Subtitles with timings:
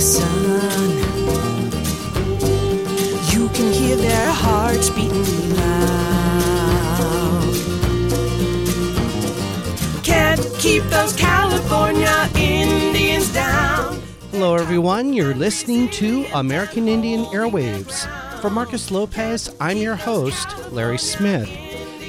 [0.00, 0.96] listen,
[3.30, 7.44] you can hear their hearts beating loud.
[10.02, 14.00] Can't keep those California Indians down.
[14.30, 15.12] Hello, everyone.
[15.12, 18.08] You're listening to American Indian Airwaves.
[18.40, 21.50] For Marcus Lopez, I'm your host, Larry Smith.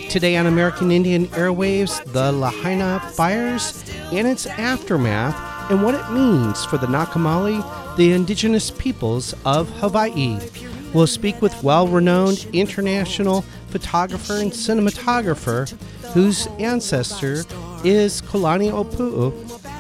[0.10, 3.84] Today on American Indian Airwaves, the Lahaina fires
[4.14, 10.38] and its aftermath, and what it means for the Nakamali, the indigenous peoples of Hawaii.
[10.94, 15.72] We'll speak with well renowned international photographer and cinematographer
[16.12, 17.46] whose ancestor
[17.86, 19.32] is Kalani Opu'u,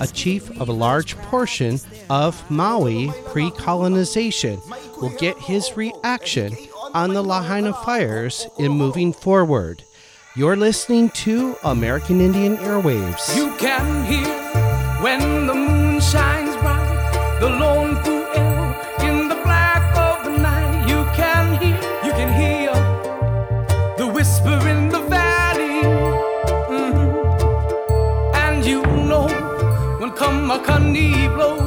[0.01, 1.77] a chief of a large portion
[2.09, 4.61] of Maui pre colonization.
[5.01, 6.55] We'll get his reaction
[6.93, 9.83] on the Lahaina fires in moving forward.
[10.37, 13.35] You're listening to American Indian Airwaves.
[13.35, 14.41] You can hear
[15.03, 15.70] when the
[16.01, 18.75] shines bright, the lone pu'el
[19.07, 20.87] in the black of the night.
[20.89, 22.73] You can hear, you can hear
[23.97, 25.77] the whisper in the valley.
[26.77, 27.09] Mhm.
[28.43, 29.27] And you know
[29.99, 31.60] when come Kamakani blows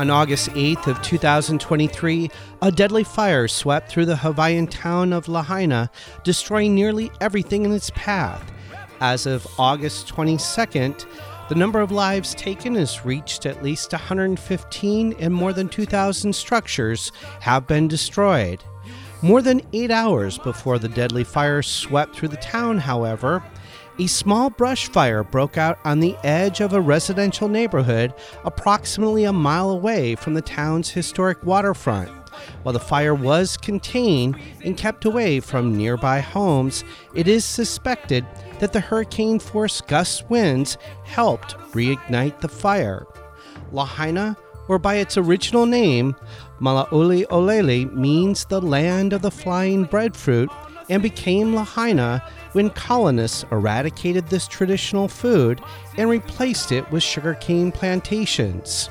[0.00, 2.30] On August 8th of 2023,
[2.62, 5.90] a deadly fire swept through the Hawaiian town of Lahaina,
[6.24, 8.50] destroying nearly everything in its path.
[9.02, 11.04] As of August 22nd,
[11.50, 17.12] the number of lives taken has reached at least 115 and more than 2,000 structures
[17.40, 18.64] have been destroyed.
[19.20, 23.42] More than eight hours before the deadly fire swept through the town, however,
[23.98, 29.32] a small brush fire broke out on the edge of a residential neighborhood approximately a
[29.32, 32.10] mile away from the town's historic waterfront.
[32.62, 38.26] While the fire was contained and kept away from nearby homes, it is suspected
[38.58, 43.06] that the hurricane force gust winds helped reignite the fire.
[43.72, 44.36] Lahaina,
[44.68, 46.14] or by its original name,
[46.60, 50.50] Malu'ulu o Lele, means the land of the flying breadfruit
[50.88, 52.22] and became Lahaina
[52.52, 55.60] when colonists eradicated this traditional food
[55.96, 58.90] and replaced it with sugarcane plantations.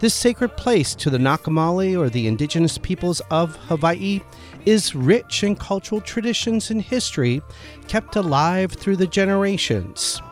[0.00, 4.22] This sacred place to the Nakamali, or the indigenous peoples of Hawaii,
[4.64, 7.42] is rich in cultural traditions and history
[7.86, 10.22] kept alive through the generations.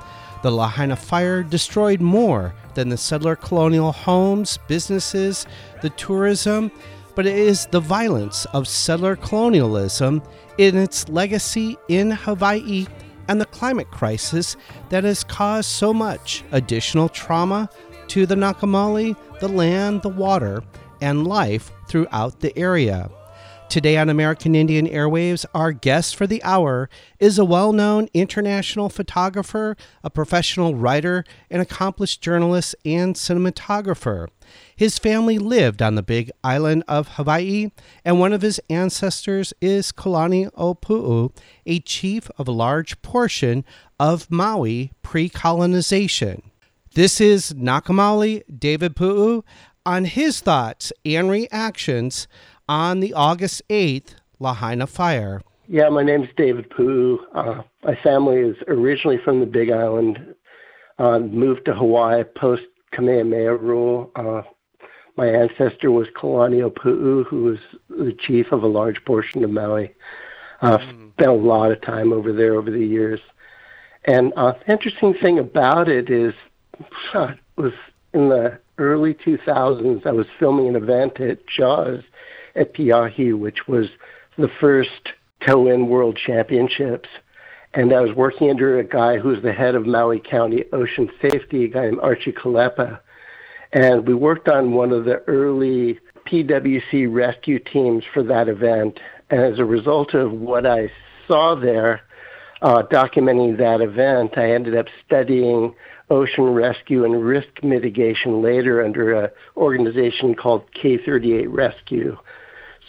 [0.43, 5.47] The Lahaina fire destroyed more than the settler colonial homes, businesses,
[5.83, 6.71] the tourism,
[7.15, 10.23] but it is the violence of settler colonialism
[10.59, 12.87] in its legacy in Hawaii
[13.29, 14.57] and the climate crisis
[14.91, 17.69] that has caused so much additional trauma
[18.09, 20.63] to the Nakamali, the land, the water,
[21.01, 23.11] and life throughout the area.
[23.69, 26.89] Today on American Indian Airwaves, our guest for the hour
[27.21, 34.29] is a well known international photographer, a professional writer, an accomplished journalist, and cinematographer.
[34.79, 37.73] His family lived on the big island of Hawaii,
[38.05, 43.65] and one of his ancestors is Kalani Opu'u, a chief of a large portion
[43.99, 46.43] of Maui pre colonization.
[46.95, 49.43] This is Nakamali David Pu'u
[49.85, 52.29] on his thoughts and reactions
[52.69, 55.43] on the August 8th Lahaina fire.
[55.67, 57.19] Yeah, my name's David Pu'u.
[57.35, 60.37] Uh, my family is originally from the Big Island,
[61.01, 62.63] uh, moved to Hawaii post
[62.93, 64.13] Kamehameha rule.
[64.15, 64.43] Uh,
[65.19, 67.59] my ancestor was Kalani Opu'u, who was
[67.91, 69.93] the chief of a large portion of Maui.
[70.63, 73.19] Uh, Spent a lot of time over there over the years.
[74.05, 76.35] And uh, the interesting thing about it is,
[77.15, 77.73] uh, it was
[78.15, 82.05] in the early 2000s, I was filming an event at Jaws
[82.55, 83.89] at Peahi, which was
[84.37, 85.15] the first
[85.45, 87.09] toe-in world championships.
[87.75, 91.11] And I was working under a guy who was the head of Maui County Ocean
[91.21, 93.01] Safety, a guy named Archie Kalepa.
[93.73, 99.01] And we worked on one of the early PWC rescue teams for that event.
[99.31, 100.91] And as a result of what I
[101.27, 102.03] saw there,
[102.63, 105.75] uh, documenting that event, I ended up studying
[106.11, 112.17] ocean rescue and risk mitigation later under an organization called K38 Rescue.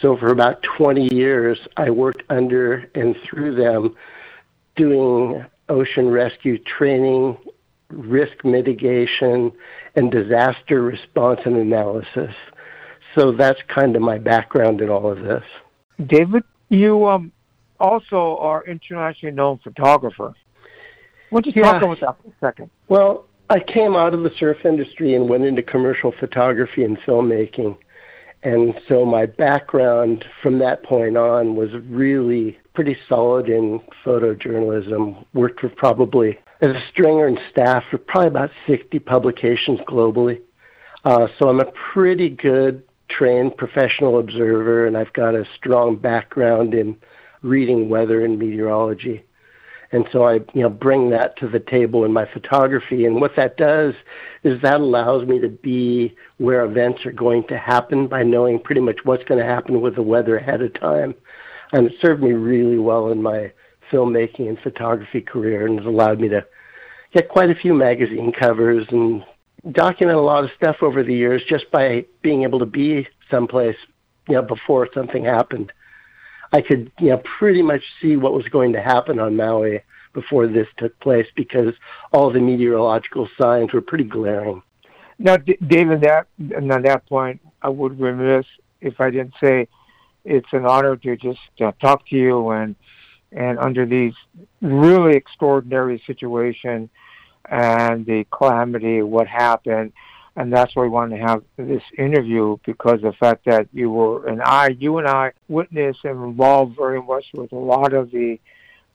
[0.00, 3.94] So for about 20 years, I worked under and through them
[4.76, 7.36] doing ocean rescue training,
[7.90, 9.52] risk mitigation,
[9.96, 12.34] and disaster response and analysis.
[13.14, 15.42] So that's kind of my background in all of this.
[16.06, 17.32] David, you um,
[17.80, 20.34] also are internationally known photographer.
[21.30, 22.70] Why don't you talk about that for a second?
[22.88, 27.76] Well, I came out of the surf industry and went into commercial photography and filmmaking.
[28.42, 35.24] And so my background from that point on was really pretty solid in photojournalism.
[35.34, 40.40] Worked for probably as a stringer and staff for probably about 60 publications globally.
[41.04, 46.74] Uh, so I'm a pretty good trained professional observer, and I've got a strong background
[46.74, 46.96] in
[47.42, 49.24] reading weather and meteorology.
[49.92, 53.06] And so I, you know, bring that to the table in my photography.
[53.06, 53.94] And what that does
[54.44, 58.80] is that allows me to be where events are going to happen by knowing pretty
[58.80, 61.14] much what's going to happen with the weather ahead of time.
[61.72, 63.52] And it served me really well in my
[63.90, 66.44] filmmaking and photography career and has allowed me to
[67.12, 69.24] get quite a few magazine covers and
[69.72, 73.76] document a lot of stuff over the years just by being able to be someplace,
[74.28, 75.72] you know, before something happened.
[76.52, 79.82] I could, you know, pretty much see what was going to happen on Maui
[80.12, 81.74] before this took place because
[82.12, 84.62] all the meteorological signs were pretty glaring.
[85.18, 88.46] Now, David, that and on that point, I would remiss
[88.80, 89.68] if I didn't say
[90.24, 92.76] it's an honor to just uh, talk to you and
[93.32, 94.14] and under these
[94.60, 96.90] really extraordinary situation
[97.48, 99.92] and the calamity, what happened,
[100.36, 104.26] and that's why we wanted to have this interview because the fact that you were
[104.26, 108.38] and I, you and I, witnessed and involved very much with a lot of the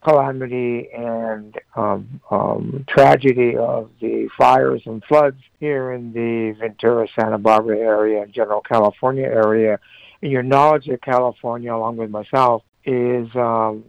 [0.06, 7.39] calamity and um, um, tragedy of the fires and floods here in the Ventura, Santa
[7.39, 9.80] Barbara area, and General California area.
[10.21, 13.83] And your knowledge of California, along with myself, is um,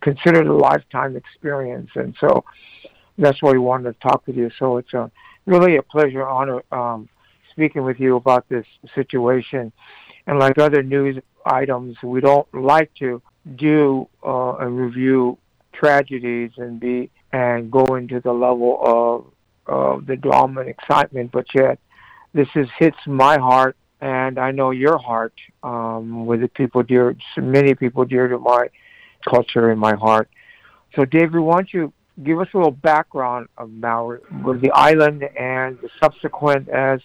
[0.00, 1.90] considered a lifetime experience.
[1.94, 2.44] And so
[3.18, 4.50] that's why we wanted to talk with you.
[4.58, 5.10] So it's a
[5.46, 7.08] really a pleasure, honor um,
[7.50, 9.72] speaking with you about this situation.
[10.26, 13.22] And like other news items, we don't like to
[13.56, 15.38] do uh, a review
[15.72, 19.26] tragedies and be and go into the level of
[19.66, 21.78] of the drama and excitement, but yet
[22.34, 25.32] this is hits my heart and I know your heart
[25.62, 28.66] um, with the people dear, many people dear to my
[29.26, 30.28] culture and my heart.
[30.96, 35.22] So, David, why don't you give us a little background of Maui, with the island
[35.22, 37.00] and the subsequent, as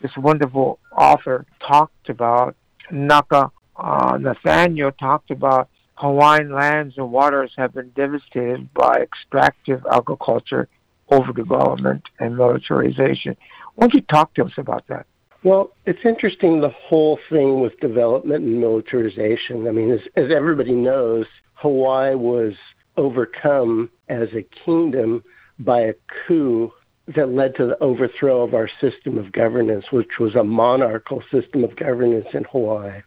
[0.00, 2.56] this wonderful author talked about,
[2.90, 10.66] Naka uh, Nathaniel talked about Hawaiian lands and waters have been devastated by extractive agriculture,
[11.10, 13.36] overdevelopment, and militarization.
[13.74, 15.06] Why don't you talk to us about that?
[15.44, 19.66] Well, it's interesting the whole thing with development and militarization.
[19.66, 22.54] I mean, as, as everybody knows, Hawaii was
[22.96, 25.24] overcome as a kingdom
[25.58, 25.94] by a
[26.26, 26.72] coup
[27.16, 31.64] that led to the overthrow of our system of governance, which was a monarchical system
[31.64, 33.00] of governance in Hawaii.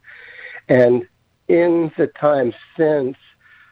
[0.68, 1.08] And
[1.48, 3.16] in the time since,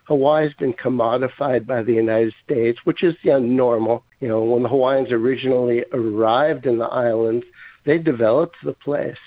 [0.06, 4.04] Hawaii's been commodified by the United States, which is you know, normal.
[4.19, 7.45] You know, when the Hawaiians originally arrived in the islands,
[7.86, 9.18] they developed the place.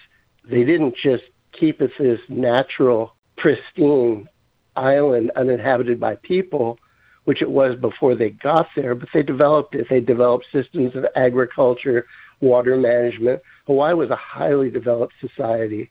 [0.48, 4.28] They didn't just keep it this natural, pristine
[4.76, 6.78] island uninhabited by people,
[7.24, 9.86] which it was before they got there, but they developed it.
[9.90, 12.06] They developed systems of agriculture,
[12.40, 13.42] water management.
[13.66, 15.90] Hawaii was a highly developed society.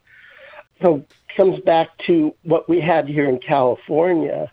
[0.81, 4.51] So comes back to what we had here in California.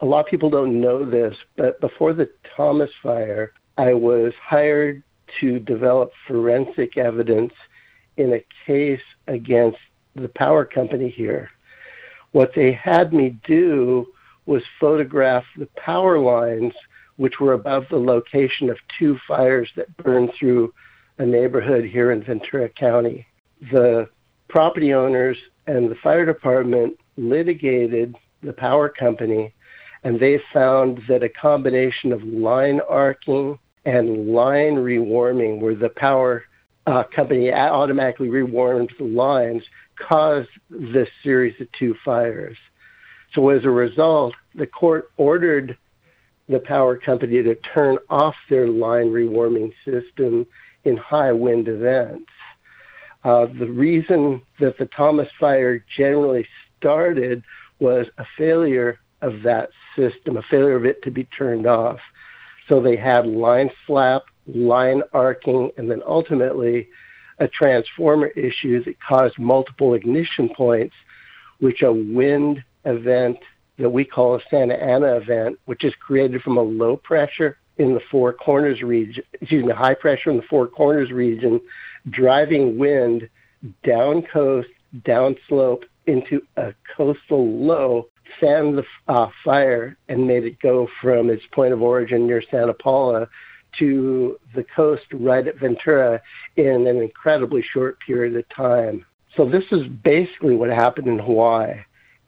[0.00, 5.02] A lot of people don't know this, but before the Thomas fire, I was hired
[5.40, 7.52] to develop forensic evidence
[8.16, 9.78] in a case against
[10.14, 11.50] the power company here.
[12.32, 14.06] What they had me do
[14.46, 16.72] was photograph the power lines
[17.16, 20.72] which were above the location of two fires that burned through
[21.18, 23.26] a neighborhood here in Ventura County.
[23.70, 24.08] The
[24.48, 29.54] property owners and the fire department litigated the power company
[30.02, 36.44] and they found that a combination of line arcing and line rewarming, where the power
[36.86, 39.62] uh, company automatically rewarms the lines,
[39.96, 42.56] caused this series of two fires.
[43.34, 45.76] So as a result, the court ordered
[46.48, 50.46] the power company to turn off their line rewarming system
[50.84, 52.30] in high wind events.
[53.24, 56.46] Uh, the reason that the Thomas fire generally
[56.78, 57.42] started
[57.80, 61.98] was a failure of that system, a failure of it to be turned off.
[62.68, 66.88] So they had line slap, line arcing, and then ultimately
[67.38, 70.94] a transformer issue that caused multiple ignition points,
[71.58, 73.38] which a wind event
[73.78, 77.94] that we call a Santa Ana event, which is created from a low pressure in
[77.94, 81.60] the Four Corners region, excuse me, high pressure in the Four Corners region,
[82.08, 83.28] driving wind
[83.82, 84.68] down coast,
[85.04, 88.08] down slope into a coastal low
[88.40, 92.74] fanned the uh, fire and made it go from its point of origin near Santa
[92.74, 93.28] Paula
[93.78, 96.20] to the coast right at Ventura
[96.56, 99.04] in an incredibly short period of time.
[99.36, 101.80] So this is basically what happened in Hawaii.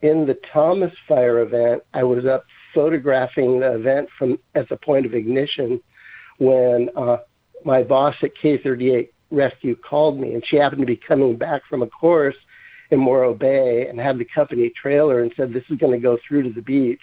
[0.03, 2.45] In the Thomas Fire event, I was up
[2.75, 5.81] photographing the event from at the point of ignition
[6.39, 7.19] when uh,
[7.65, 11.83] my boss at K38 Rescue called me, and she happened to be coming back from
[11.83, 12.37] a course
[12.91, 16.19] in Morro Bay and had the company trailer and said, "This is going to go
[16.27, 17.01] through to the beach.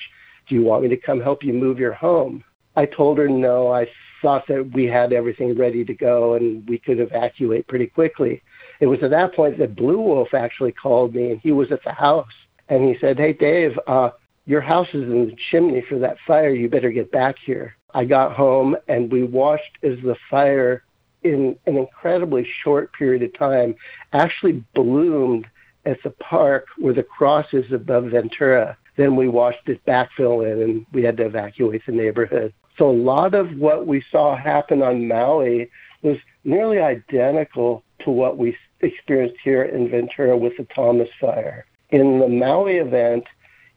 [0.47, 2.43] Do you want me to come help you move your home?"
[2.75, 3.71] I told her no.
[3.71, 3.87] I
[4.21, 8.41] thought that we had everything ready to go and we could evacuate pretty quickly.
[8.79, 11.83] It was at that point that Blue Wolf actually called me, and he was at
[11.83, 12.33] the house,
[12.69, 14.11] and he said, "Hey, Dave, uh,
[14.45, 16.49] your house is in the chimney for that fire.
[16.49, 20.83] You better get back here." I got home and we watched as the fire
[21.23, 23.75] in an incredibly short period of time
[24.11, 25.45] actually bloomed
[25.85, 28.77] at the park where the cross is above Ventura.
[28.95, 32.53] Then we watched it backfill in and we had to evacuate the neighborhood.
[32.77, 35.69] So a lot of what we saw happen on Maui
[36.01, 41.65] was nearly identical to what we experienced here in Ventura with the Thomas fire.
[41.89, 43.25] In the Maui event,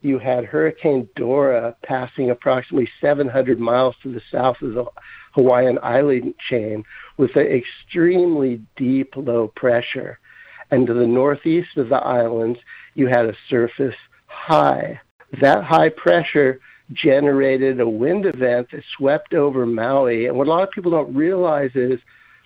[0.01, 4.85] you had Hurricane Dora passing approximately 700 miles to the south of the
[5.33, 6.83] Hawaiian island chain
[7.17, 10.19] with an extremely deep low pressure.
[10.71, 12.59] And to the northeast of the islands,
[12.95, 13.95] you had a surface
[14.25, 14.99] high.
[15.41, 16.59] That high pressure
[16.93, 20.27] generated a wind event that swept over Maui.
[20.27, 21.99] And what a lot of people don't realize is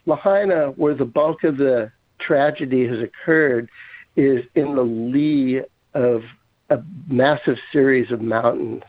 [0.06, 3.70] Lahaina, where the bulk of the tragedy has occurred,
[4.16, 5.62] is in the lee
[5.94, 6.24] of
[6.70, 8.84] a massive series of mountains.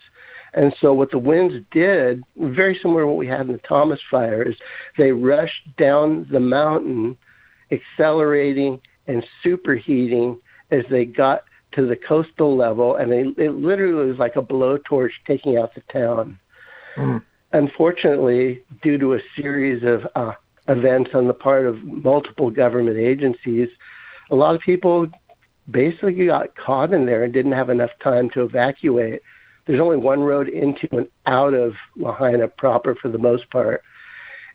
[0.55, 4.01] And so what the winds did, very similar to what we had in the Thomas
[4.11, 4.57] fire, is
[4.99, 7.17] they rushed down the mountain,
[7.71, 10.39] accelerating and superheating
[10.71, 15.13] as they got to the coastal level, and they, it literally was like a blowtorch
[15.27, 16.39] taking out the town.
[16.97, 17.23] Mm.
[17.53, 20.33] Unfortunately, due to a series of uh,
[20.69, 23.69] events on the part of multiple government agencies,
[24.31, 25.07] a lot of people
[25.71, 29.23] basically got caught in there and didn't have enough time to evacuate.
[29.67, 33.83] There's only one road into and out of Lahaina proper for the most part.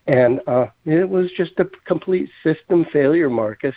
[0.06, 3.76] And uh, it was just a complete system failure, Marcus.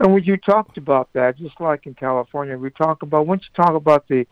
[0.00, 3.64] And when you talked about that, just like in California, we talk about, once you
[3.64, 4.26] talk about the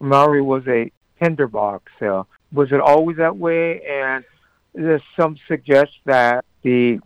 [0.00, 0.90] Maui was a
[1.22, 3.82] tinderbox, uh, was it always that way?
[3.86, 4.24] And
[4.74, 6.98] there's some suggest that the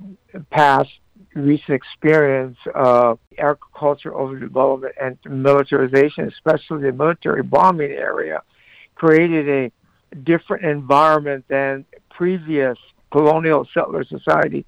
[0.51, 0.91] past
[1.35, 8.43] recent experience of agriculture overdevelopment and militarization, especially the military bombing area,
[8.95, 12.79] created a different environment than previous
[13.11, 14.65] colonial settler society.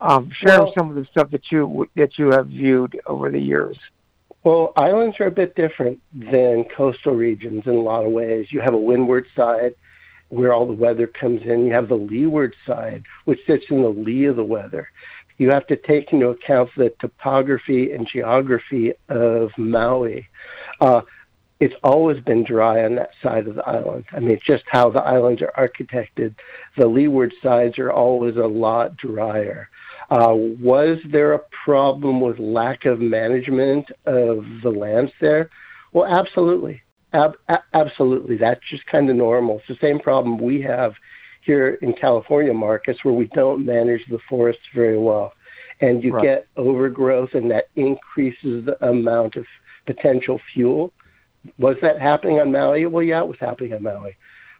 [0.00, 3.40] Um, share well, some of the stuff that you that you have viewed over the
[3.40, 3.78] years.
[4.44, 8.48] Well, islands are a bit different than coastal regions in a lot of ways.
[8.50, 9.74] You have a windward side
[10.28, 11.66] where all the weather comes in.
[11.66, 14.88] You have the leeward side, which sits in the lee of the weather
[15.38, 20.28] you have to take into account the topography and geography of Maui.
[20.80, 21.02] Uh,
[21.60, 24.04] it's always been dry on that side of the island.
[24.12, 26.34] I mean, just how the islands are architected.
[26.76, 29.68] The leeward sides are always a lot drier.
[30.10, 35.50] Uh, was there a problem with lack of management of the lands there?
[35.92, 36.82] Well, absolutely.
[37.12, 37.38] Ab-
[37.74, 38.36] absolutely.
[38.36, 39.58] That's just kind of normal.
[39.58, 40.94] It's the same problem we have
[41.42, 45.32] here in California Marcus where we don't manage the forests very well.
[45.80, 46.22] And you right.
[46.22, 49.44] get overgrowth and that increases the amount of
[49.86, 50.92] potential fuel.
[51.58, 52.86] Was that happening on Maui?
[52.86, 54.16] Well, yeah, it was happening on Maui.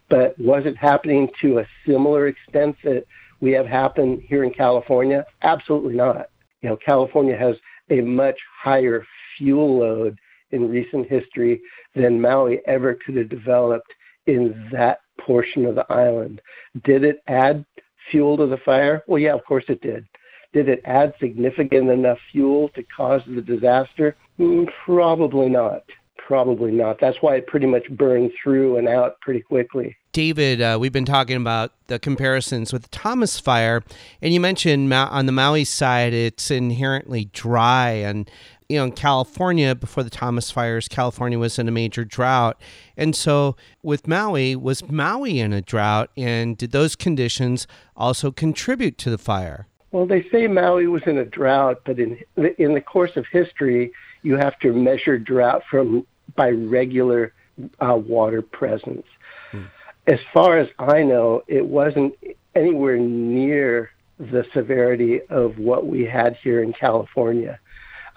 [0.09, 3.05] But was it happening to a similar extent that
[3.39, 5.25] we have happened here in California?
[5.41, 6.29] Absolutely not.
[6.61, 7.55] You know, California has
[7.89, 9.05] a much higher
[9.37, 10.17] fuel load
[10.51, 11.61] in recent history
[11.95, 13.91] than Maui ever could have developed
[14.25, 16.41] in that portion of the island.
[16.83, 17.65] Did it add
[18.11, 19.03] fuel to the fire?
[19.07, 20.05] Well, yeah, of course it did.
[20.53, 24.15] Did it add significant enough fuel to cause the disaster?
[24.39, 25.83] Mm, probably not.
[26.27, 26.99] Probably not.
[26.99, 29.95] That's why it pretty much burned through and out pretty quickly.
[30.11, 33.81] David, uh, we've been talking about the comparisons with the Thomas Fire,
[34.21, 37.91] and you mentioned on the Maui side, it's inherently dry.
[37.91, 38.29] And,
[38.67, 42.59] you know, in California, before the Thomas fires, California was in a major drought.
[42.97, 46.09] And so with Maui, was Maui in a drought?
[46.17, 49.67] And did those conditions also contribute to the fire?
[49.91, 52.19] Well, they say Maui was in a drought, but in
[52.57, 53.93] in the course of history,
[54.23, 56.05] you have to measure drought from
[56.35, 57.33] by regular
[57.79, 59.05] uh, water presence.
[59.51, 59.63] Hmm.
[60.07, 62.13] As far as I know, it wasn't
[62.55, 67.59] anywhere near the severity of what we had here in California.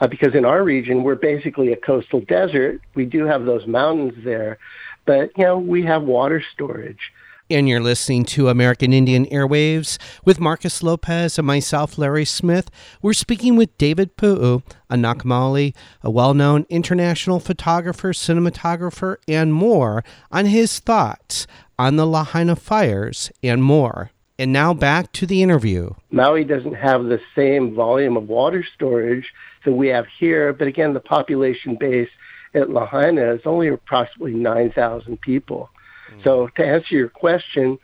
[0.00, 2.80] Uh, because in our region, we're basically a coastal desert.
[2.94, 4.58] We do have those mountains there,
[5.04, 7.12] but you know we have water storage.
[7.50, 12.71] And you're listening to American Indian Airwaves with Marcus Lopez and myself, Larry Smith.
[13.02, 20.04] We're speaking with David Pu'u, a Nakamali, a well known international photographer, cinematographer, and more,
[20.30, 24.12] on his thoughts on the Lahaina fires and more.
[24.38, 25.90] And now back to the interview.
[26.12, 29.33] Maui doesn't have the same volume of water storage
[29.64, 32.11] that we have here, but again, the population base
[32.54, 35.69] at Lahaina is only approximately 9,000 people.
[36.12, 36.24] Mm.
[36.24, 37.78] So to answer your question,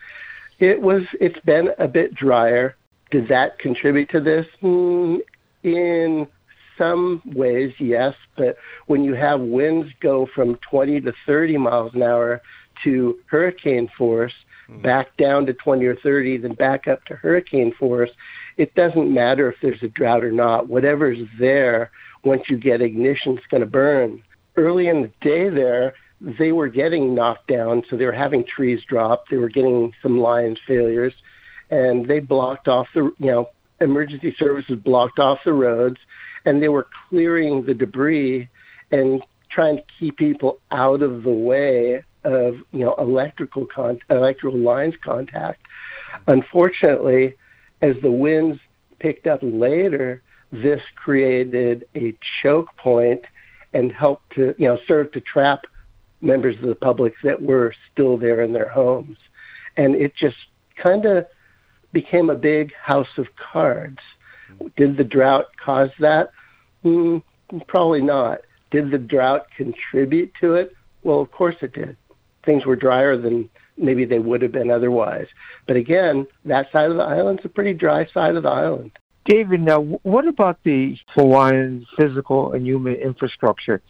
[0.59, 2.76] it was it's been a bit drier.
[3.11, 4.47] Did that contribute to this?
[4.62, 5.18] Mm,
[5.62, 6.26] in
[6.78, 8.56] some ways, yes, but
[8.87, 12.42] when you have winds go from 20 to 30 miles an hour
[12.85, 14.33] to hurricane force,
[14.68, 14.83] mm-hmm.
[14.83, 18.11] back down to 20 or 30, then back up to hurricane force,
[18.56, 20.68] it doesn't matter if there's a drought or not.
[20.68, 21.90] Whatever's there,
[22.25, 24.23] once you get ignition, it's going to burn.
[24.56, 28.83] Early in the day there, they were getting knocked down, so they were having trees
[28.87, 29.29] drop.
[29.29, 31.15] They were getting some lines failures,
[31.71, 35.99] and they blocked off the, you know, emergency services blocked off the roads,
[36.45, 38.49] and they were clearing the debris
[38.91, 44.59] and trying to keep people out of the way of you know electrical con- electrical
[44.59, 45.61] lines contact.
[46.27, 47.35] Unfortunately,
[47.83, 48.59] as the winds
[48.99, 53.23] picked up later, this created a choke point
[53.73, 55.67] and helped to you know serve to trap
[56.21, 59.19] members of the public that were still there in their homes,
[59.77, 60.37] and it just
[60.83, 61.27] kind of
[61.93, 63.99] became a big house of cards.
[64.77, 66.31] Did the drought cause that?
[66.85, 67.23] Mm,
[67.67, 68.41] probably not.
[68.71, 70.75] Did the drought contribute to it?
[71.03, 71.97] Well, of course it did
[72.47, 75.27] things were drier than maybe they would have been otherwise.
[75.67, 78.93] But again, that side of the island's a pretty dry side of the island.
[79.27, 83.83] David, now what about the Hawaiian physical and human infrastructure,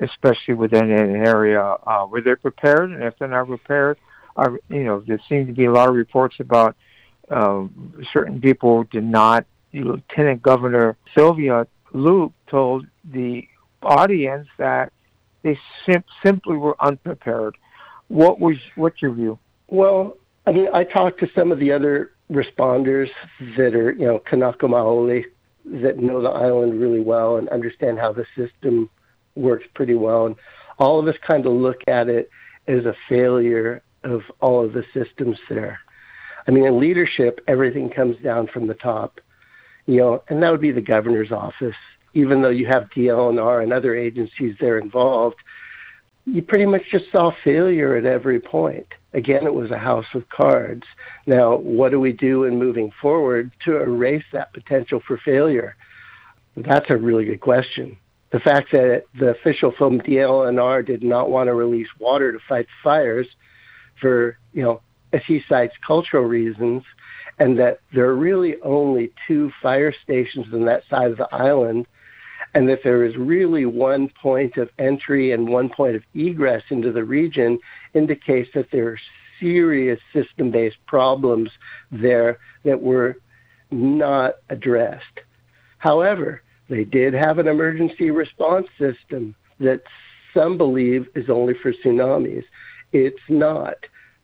[0.00, 1.62] especially within an area?
[1.62, 2.90] Uh, were they prepared?
[2.90, 3.98] And if they're not prepared,
[4.36, 6.76] are, you know, there seem to be a lot of reports about
[7.30, 9.46] um, certain people did not.
[9.72, 13.46] Lieutenant Governor Sylvia Luke told the
[13.82, 14.92] audience that
[15.42, 17.56] they sim- simply were unprepared
[18.08, 19.38] what was what's your view?
[19.68, 20.16] Well,
[20.46, 23.08] I mean, I talked to some of the other responders
[23.56, 25.24] that are, you know, Kanaka Maoli,
[25.64, 28.88] that know the island really well and understand how the system
[29.36, 30.26] works pretty well.
[30.26, 30.36] And
[30.78, 32.30] all of us kind of look at it
[32.66, 35.80] as a failure of all of the systems there.
[36.46, 39.20] I mean, in leadership, everything comes down from the top,
[39.86, 41.74] you know, and that would be the governor's office.
[42.14, 45.36] Even though you have DLNR and other agencies there involved,
[46.24, 48.86] you pretty much just saw failure at every point.
[49.12, 50.82] Again, it was a house of cards.
[51.26, 55.76] Now, what do we do in moving forward to erase that potential for failure?
[56.56, 57.96] That's a really good question.
[58.32, 62.66] The fact that the official from DLNR did not want to release water to fight
[62.82, 63.26] fires
[64.00, 64.80] for, you know,
[65.12, 66.82] as he cites cultural reasons,
[67.38, 71.86] and that there are really only two fire stations on that side of the island
[72.54, 76.90] and that there is really one point of entry and one point of egress into
[76.90, 77.58] the region
[77.92, 78.98] indicates that there are
[79.38, 81.50] serious system-based problems
[81.92, 83.18] there that were
[83.70, 85.20] not addressed.
[85.78, 89.82] However, they did have an emergency response system that
[90.34, 92.44] some believe is only for tsunamis.
[92.92, 93.76] It's not.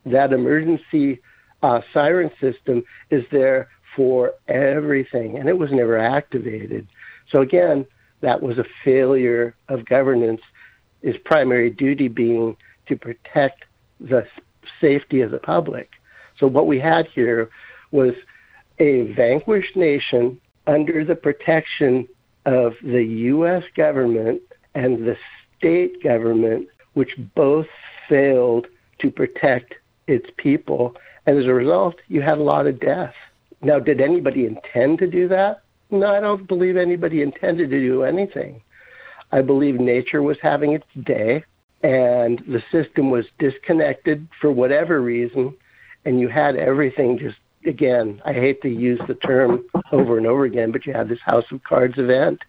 [0.04, 1.20] That emergency
[1.62, 6.88] uh, siren system is there for everything, and it was never activated.
[7.30, 7.86] So again,
[8.20, 10.40] that was a failure of governance,
[11.02, 13.64] its primary duty being to protect
[14.00, 14.26] the
[14.80, 15.90] safety of the public.
[16.38, 17.50] So what we had here
[17.90, 18.14] was
[18.78, 22.08] a vanquished nation under the protection
[22.44, 23.64] of the U.S.
[23.76, 24.42] government
[24.74, 25.16] and the
[25.58, 27.66] state government, which both
[28.08, 28.66] failed
[28.98, 29.74] to protect
[30.06, 30.96] its people.
[31.26, 33.14] And as a result, you had a lot of death.
[33.60, 35.62] Now, did anybody intend to do that?
[35.90, 38.62] No, I don't believe anybody intended to do anything.
[39.30, 41.44] I believe nature was having its day
[41.82, 45.54] and the system was disconnected for whatever reason,
[46.04, 50.44] and you had everything just again, I hate to use the term over and over
[50.44, 52.40] again, but you had this House of Cards event.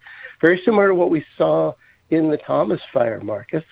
[0.42, 1.74] Very similar to what we saw
[2.10, 3.64] in the Thomas fire, Marcus.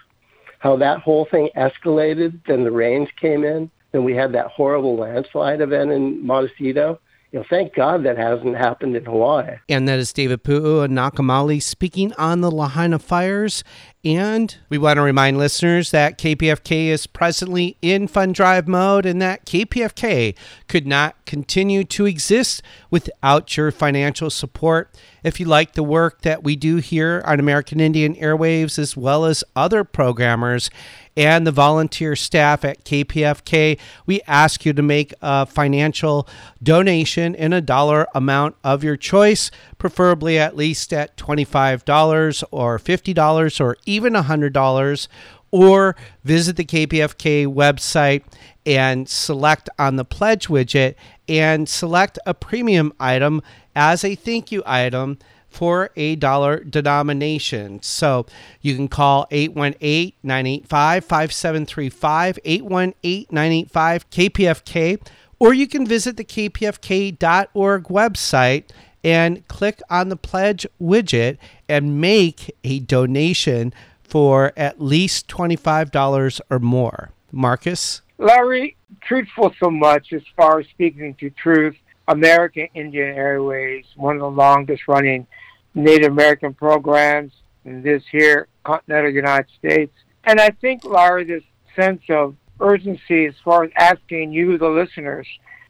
[0.60, 4.96] How that whole thing escalated, then the rains came in, then we had that horrible
[4.96, 7.00] landslide event in Montecito
[7.32, 9.56] you know, thank God that hasn't happened in Hawaii.
[9.70, 13.64] And that is David Pu'u and Nakamali speaking on the Lahaina fires
[14.04, 19.22] And we want to remind listeners that KPFK is presently in fund drive mode and
[19.22, 20.36] that KPFK
[20.68, 24.92] could not continue to exist without your financial support.
[25.24, 29.24] If you like the work that we do here on American Indian Airwaves, as well
[29.24, 30.72] as other programmers
[31.16, 36.28] and the volunteer staff at KPFK, we ask you to make a financial
[36.62, 43.62] donation in a dollar amount of your choice, preferably at least at $25 or $50
[43.62, 45.08] or even $100
[45.52, 48.24] or visit the KPFK website
[48.66, 50.96] and select on the pledge widget
[51.28, 53.42] and select a premium item
[53.76, 55.18] as a thank you item
[55.52, 57.82] for a dollar denomination.
[57.84, 58.26] So
[58.62, 65.08] you can call 818 985 5735, 818 985 KPFK,
[65.40, 68.64] or you can visit the kpfk.org website
[69.04, 71.38] and click on the pledge widget
[71.68, 77.12] and make a donation for at least $25 or more.
[77.32, 78.02] Marcus?
[78.18, 81.76] Larry, truthful so much as far as speaking to truth.
[82.08, 85.26] American Indian Airwaves, one of the longest running
[85.74, 87.32] Native American programs
[87.66, 89.94] in this here continental United States.
[90.24, 91.44] And I think, Larry, this
[91.76, 95.28] sense of urgency as far as asking you, the listeners,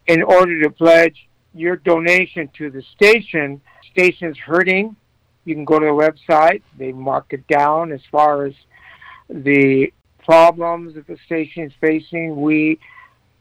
[0.07, 3.61] in order to pledge your donation to the station.
[3.91, 4.95] Station's hurting.
[5.45, 6.61] You can go to the website.
[6.77, 8.53] They mark it down as far as
[9.29, 9.91] the
[10.23, 12.39] problems that the station is facing.
[12.39, 12.79] We,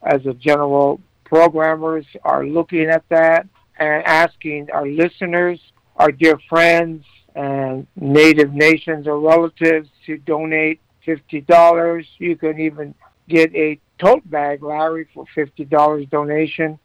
[0.03, 3.47] as a general programmers, are looking at that
[3.77, 5.59] and asking our listeners,
[5.97, 12.05] our dear friends, and native nations or relatives to donate $50.
[12.17, 12.93] You can even
[13.29, 16.77] get a tote bag, Larry, for $50 donation.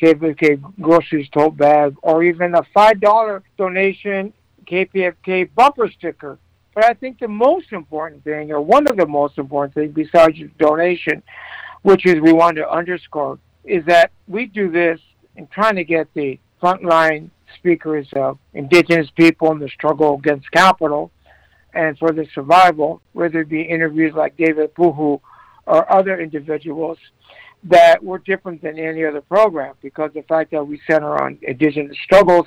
[0.00, 4.32] KPFK groceries tote bag, or even a $5 donation
[4.66, 6.38] KPFK bumper sticker.
[6.74, 10.38] But I think the most important thing, or one of the most important things besides
[10.38, 11.22] your donation,
[11.82, 14.98] which is we want to underscore, is that we do this
[15.36, 21.10] in trying to get the frontline speakers of indigenous people in the struggle against capital
[21.74, 25.20] and for their survival, whether it be interviews like David Pu'u
[25.66, 26.98] or other individuals
[27.64, 31.96] that were different than any other program because the fact that we center on indigenous
[32.04, 32.46] struggles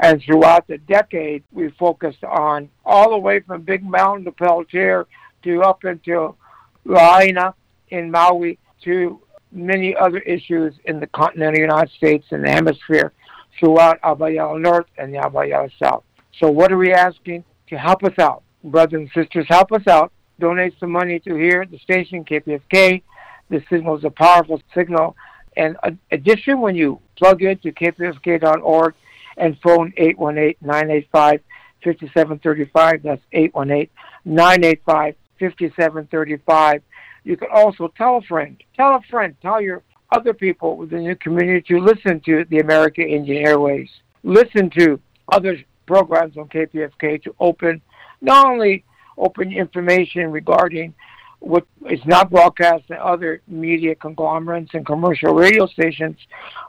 [0.00, 5.06] and throughout the decade we focused on all the way from Big Mountain to Peltier
[5.44, 6.34] to up into
[6.84, 7.54] Lahaina
[7.90, 9.20] in Maui to
[9.52, 13.12] many other issues in the continental United States and the hemisphere
[13.60, 16.02] throughout Abya Yala North and the Abya Yala South.
[16.38, 17.44] So what are we asking?
[17.68, 18.42] To help us out.
[18.64, 20.10] Brothers and sisters, help us out.
[20.40, 23.02] Donate some money to here, the station, KPFK,
[23.50, 25.14] the signal is a powerful signal.
[25.56, 25.76] And
[26.10, 28.94] addition, when you plug into kpfk.org
[29.36, 29.92] and phone
[31.84, 33.22] 818-985-5735, that's
[34.26, 36.82] 818-985-5735,
[37.24, 38.62] you can also tell a friend.
[38.76, 39.34] Tell a friend.
[39.42, 43.90] Tell your other people within your community to listen to the American Indian Airwaves.
[44.22, 45.00] Listen to
[45.32, 47.80] other programs on KPFK to open,
[48.20, 48.84] not only
[49.16, 50.94] open information regarding
[51.40, 56.16] what is not broadcast in other media conglomerates and commercial radio stations,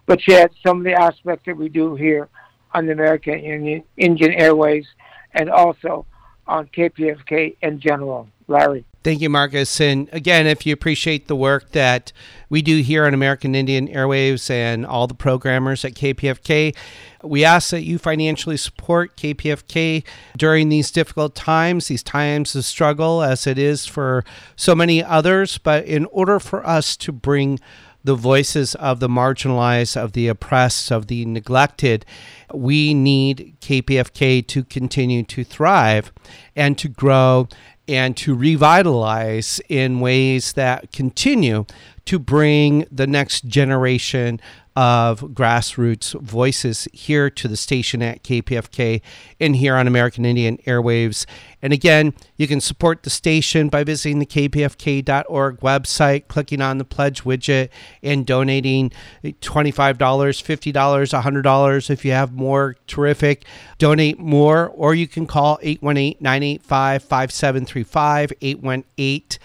[0.06, 2.30] but yet some of the aspects that we do here
[2.74, 4.86] on the American Indian, Indian Airwaves
[5.34, 6.06] and also
[6.48, 8.28] on KPFK in general.
[8.48, 8.86] Larry.
[9.04, 9.82] Thank you, Marcus.
[9.82, 12.12] And again, if you appreciate the work that
[12.50, 16.76] we do here on American Indian Airwaves and all the programmers at KPFK,
[17.24, 20.04] we ask that you financially support KPFK
[20.38, 24.24] during these difficult times, these times of struggle, as it is for
[24.56, 25.58] so many others.
[25.58, 27.60] But in order for us to bring
[28.04, 32.06] the voices of the marginalized, of the oppressed, of the neglected,
[32.54, 36.12] we need KPFK to continue to thrive
[36.56, 37.48] and to grow
[37.88, 41.66] and to revitalize in ways that continue
[42.06, 44.40] to bring the next generation
[44.76, 49.02] of grassroots voices here to the station at KPFK
[49.40, 51.26] and here on American Indian Airwaves.
[51.62, 56.86] And again, you can support the station by visiting the kpfk.org website, clicking on the
[56.86, 57.70] pledge widget,
[58.02, 58.92] and donating
[59.24, 61.90] $25, $50, $100.
[61.90, 63.46] If you have more, terrific.
[63.78, 69.40] Donate more, or you can call 818 985 5735, 818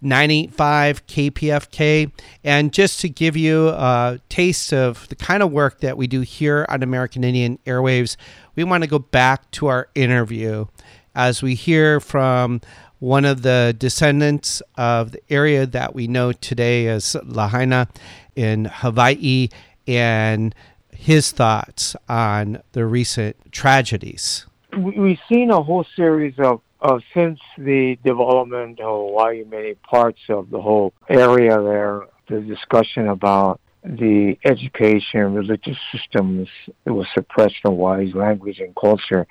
[0.00, 2.10] 985 KPFK.
[2.42, 6.20] And just to give you a taste of the kind of work that we do
[6.20, 8.16] here on American Indian Airwaves,
[8.54, 10.66] we want to go back to our interview
[11.14, 12.60] as we hear from
[12.98, 17.88] one of the descendants of the area that we know today as Lahaina
[18.36, 19.48] in Hawaii
[19.86, 20.54] and
[20.92, 24.46] his thoughts on the recent tragedies.
[24.76, 30.50] We've seen a whole series of uh, since the development of Hawaii, many parts of
[30.50, 36.48] the whole area there, the discussion about the education, religious systems,
[36.84, 39.26] it was suppressed in Hawaii's language and culture,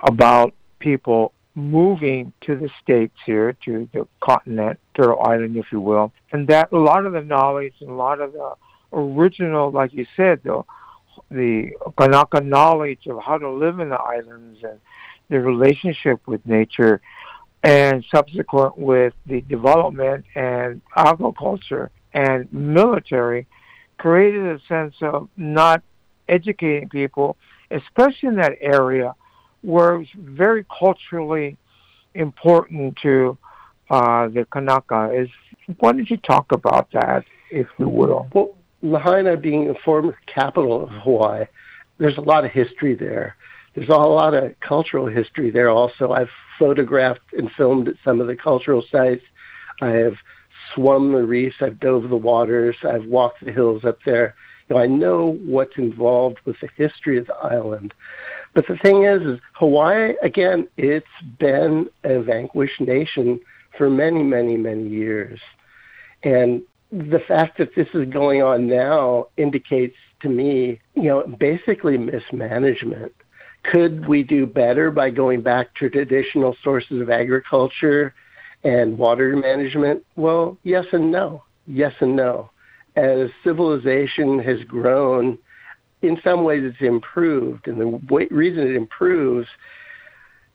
[0.00, 6.12] about people moving to the states here, to the continent, Turtle Island, if you will,
[6.32, 8.54] and that a lot of the knowledge and a lot of the
[8.92, 10.64] original, like you said, though,
[11.30, 14.80] the Kanaka knowledge of how to live in the islands and
[15.28, 17.00] the relationship with nature
[17.62, 23.46] and subsequent with the development and agriculture and military
[24.02, 25.80] created a sense of not
[26.28, 27.36] educating people,
[27.70, 29.14] especially in that area
[29.60, 31.56] where it's very culturally
[32.14, 33.38] important to
[33.90, 35.12] uh, the Kanaka.
[35.14, 35.28] Is
[35.78, 38.26] why don't you talk about that, if you will?
[38.34, 41.44] Well, Lahaina being the former capital of Hawaii,
[41.98, 43.36] there's a lot of history there.
[43.76, 46.10] There's a lot of cultural history there also.
[46.10, 49.22] I've photographed and filmed at some of the cultural sites.
[49.80, 50.14] I have
[50.74, 51.56] swum the reefs.
[51.60, 52.76] I've dove the waters.
[52.82, 54.34] I've walked the hills up there.
[54.68, 57.94] You know, I know what's involved with the history of the island.
[58.54, 61.06] But the thing is, is Hawaii, again, it's
[61.38, 63.40] been a vanquished nation
[63.76, 65.40] for many, many, many years.
[66.22, 71.96] And the fact that this is going on now indicates to me, you know, basically
[71.96, 73.12] mismanagement.
[73.64, 78.14] Could we do better by going back to traditional sources of agriculture
[78.64, 80.04] and water management?
[80.16, 81.42] Well, yes and no.
[81.66, 82.50] Yes and no.
[82.96, 85.38] As civilization has grown,
[86.02, 87.68] in some ways it's improved.
[87.68, 89.48] And the way, reason it improves,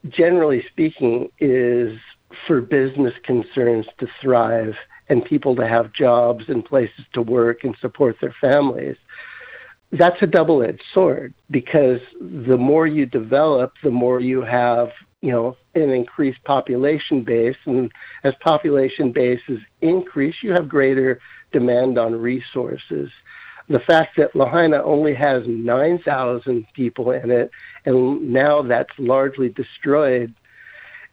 [0.08, 1.98] generally speaking, is
[2.46, 4.74] for business concerns to thrive
[5.08, 8.96] and people to have jobs and places to work and support their families.
[9.90, 14.90] That's a double edged sword because the more you develop, the more you have,
[15.22, 17.56] you know, an increased population base.
[17.66, 17.90] And
[18.24, 21.20] as population bases increase, you have greater
[21.52, 23.10] demand on resources
[23.68, 27.50] the fact that Lahaina only has 9,000 people in it,
[27.84, 30.34] and now that's largely destroyed,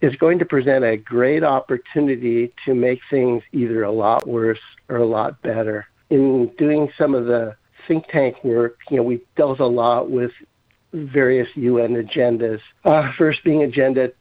[0.01, 4.97] is going to present a great opportunity to make things either a lot worse or
[4.97, 5.85] a lot better.
[6.09, 7.55] In doing some of the
[7.87, 10.31] think tank work, you know, we dealt a lot with
[10.93, 12.61] various UN agendas.
[12.85, 14.11] Uh, first being Agenda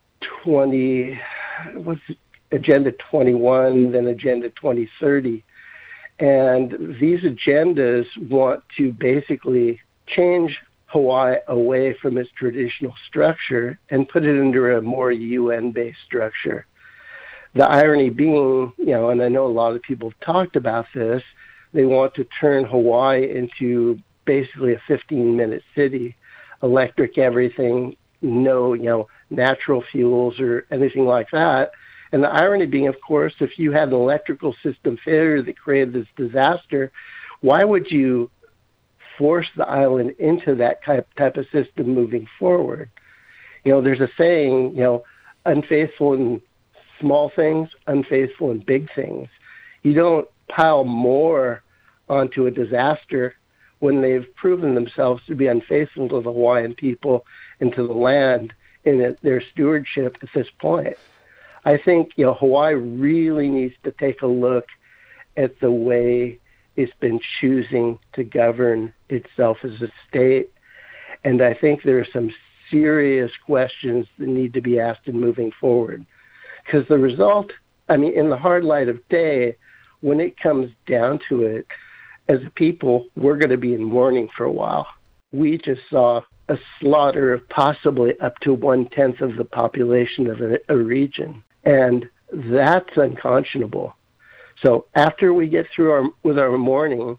[0.45, 1.21] 20,
[1.75, 2.01] what's
[2.53, 5.43] Agenda 21, then Agenda 2030
[6.19, 14.25] and these agendas want to basically change Hawaii away from its traditional structure and put
[14.25, 16.67] it under a more UN based structure.
[17.55, 20.87] The irony being, you know, and I know a lot of people have talked about
[20.95, 21.23] this,
[21.73, 26.17] they want to turn Hawaii into basically a 15 minute city,
[26.63, 31.73] electric everything, no, you know, natural fuels or anything like that.
[32.13, 35.93] And the irony being, of course, if you had an electrical system failure that created
[35.93, 36.93] this disaster,
[37.41, 38.31] why would you
[39.19, 42.91] force the island into that type, type of system moving forward?
[43.65, 45.05] You know, there's a saying, you know,
[45.45, 46.41] unfaithful in
[47.01, 49.29] small things, unfaithful in big things.
[49.83, 51.63] You don't pile more
[52.09, 53.35] onto a disaster
[53.85, 57.27] when they've proven themselves to be unfaithful to the Hawaiian people
[57.61, 60.97] and to the land in their stewardship at this point.
[61.67, 64.65] I think you know Hawaii really needs to take a look
[65.37, 66.39] at the way
[66.77, 70.51] it's been choosing to govern itself as a state,
[71.23, 72.31] and I think there are some
[72.71, 76.07] serious questions that need to be asked in moving forward.
[76.65, 77.53] Because the result,
[77.91, 79.57] I mean, in the hard light of day,
[80.01, 81.67] when it comes down to it,
[82.29, 84.87] as a people, we're going to be in mourning for a while.
[85.33, 90.41] We just saw a slaughter of possibly up to one tenth of the population of
[90.41, 91.43] a, a region.
[91.65, 93.95] And that's unconscionable.
[94.63, 97.19] So after we get through our, with our mourning,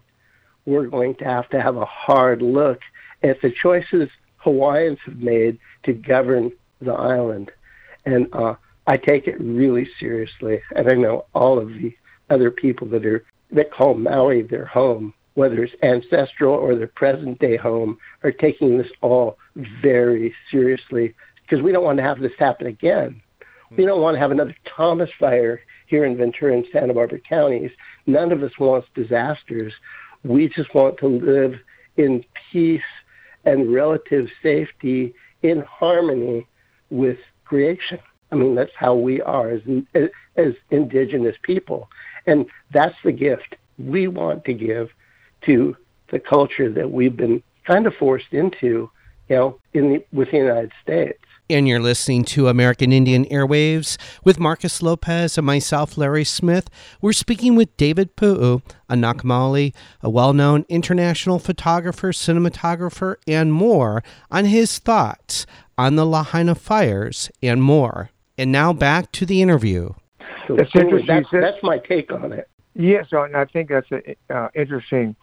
[0.64, 2.80] we're going to have to have a hard look
[3.22, 7.50] at the choices Hawaiians have made to govern the island.
[8.04, 8.54] And uh,
[8.86, 10.60] I take it really seriously.
[10.74, 11.94] And I know all of the
[12.30, 17.38] other people that are that call Maui their home, whether it's ancestral or their present
[17.38, 19.38] day home, are taking this all
[19.82, 23.20] very seriously because we don't want to have this happen again.
[23.76, 27.70] We don't want to have another Thomas fire here in Ventura and Santa Barbara counties.
[28.06, 29.72] None of us wants disasters.
[30.24, 31.54] We just want to live
[31.96, 32.80] in peace
[33.44, 36.46] and relative safety in harmony
[36.90, 37.98] with creation.
[38.32, 39.60] I mean, that's how we are as,
[40.36, 41.88] as indigenous people.
[42.26, 44.90] And that's the gift we want to give
[45.42, 45.76] to
[46.10, 48.90] the culture that we've been kind of forced into,
[49.28, 51.18] you know, in the, with the United States.
[51.48, 56.68] And you're listening to American Indian Airwaves with Marcus Lopez and myself, Larry Smith.
[57.00, 64.02] We're speaking with David Pu'u, a Nakamali, a well known international photographer, cinematographer, and more,
[64.28, 65.46] on his thoughts
[65.78, 68.10] on the Lahaina fires and more.
[68.36, 69.90] And now back to the interview.
[70.46, 71.40] So That's anyway, interesting.
[71.40, 72.48] That's, that's my take on it.
[72.74, 75.16] Yes, so, and I think that's an uh, interesting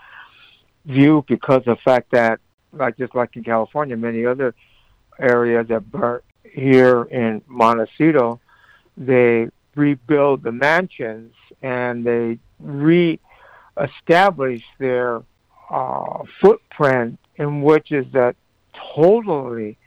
[0.85, 2.39] view because of the fact that,
[2.71, 4.55] like just like in California, many other
[5.19, 8.39] areas that burnt here in Montecito,
[8.97, 13.19] they rebuild the mansions and they re-establish
[14.79, 15.21] their
[15.69, 18.35] uh, footprint, in which is that
[18.95, 19.77] totally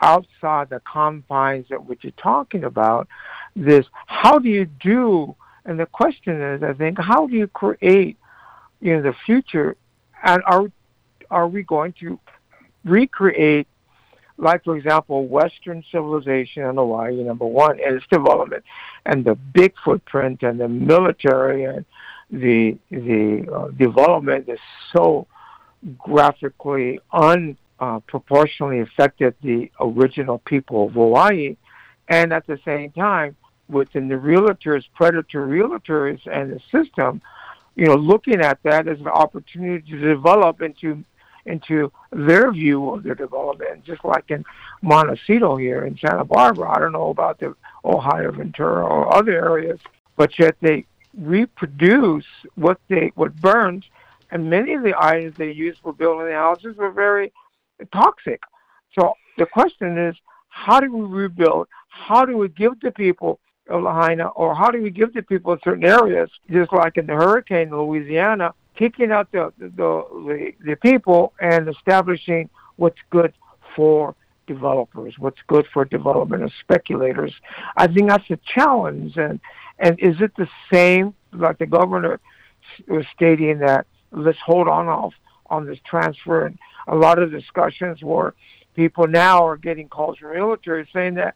[0.00, 3.08] outside the confines that what you're talking about.
[3.56, 5.34] This, how do you do?
[5.64, 8.16] And the question is, I think, how do you create,
[8.80, 9.76] you know, the future?
[10.22, 10.70] And are
[11.30, 12.18] are we going to
[12.84, 13.66] recreate,
[14.38, 18.64] like for example, Western civilization in Hawaii, number one, and its development,
[19.04, 21.84] and the big footprint and the military and
[22.30, 24.58] the the uh, development is
[24.92, 25.26] so
[25.98, 31.56] graphically unproportionally affected the original people of Hawaii,
[32.08, 33.36] and at the same time,
[33.68, 37.20] within the realtors, predator realtors, and the system,
[37.76, 41.04] you know, looking at that as an opportunity to develop into
[41.46, 44.44] into their view of their development, just like in
[44.82, 46.70] Montecito here in Santa Barbara.
[46.70, 49.80] I don't know about the Ojai Ventura or other areas,
[50.16, 50.84] but yet they
[51.16, 53.84] reproduce what they what burns,
[54.30, 57.32] and many of the items they used for building the houses were very
[57.92, 58.42] toxic.
[58.98, 60.16] So the question is,
[60.48, 61.68] how do we rebuild?
[61.88, 65.52] How do we give the people of Lahaina, or how do we give the people
[65.52, 70.52] in certain areas, just like in the hurricane in Louisiana, kicking out the the, the,
[70.64, 73.32] the people and establishing what's good
[73.76, 74.14] for
[74.46, 77.34] developers, what's good for development of speculators.
[77.76, 79.16] I think that's a challenge.
[79.16, 79.40] And
[79.78, 82.20] and is it the same like the governor
[82.86, 85.12] was stating that let's hold on off
[85.50, 88.34] on this transfer and a lot of discussions where
[88.74, 91.34] people now are getting calls from realtors saying that,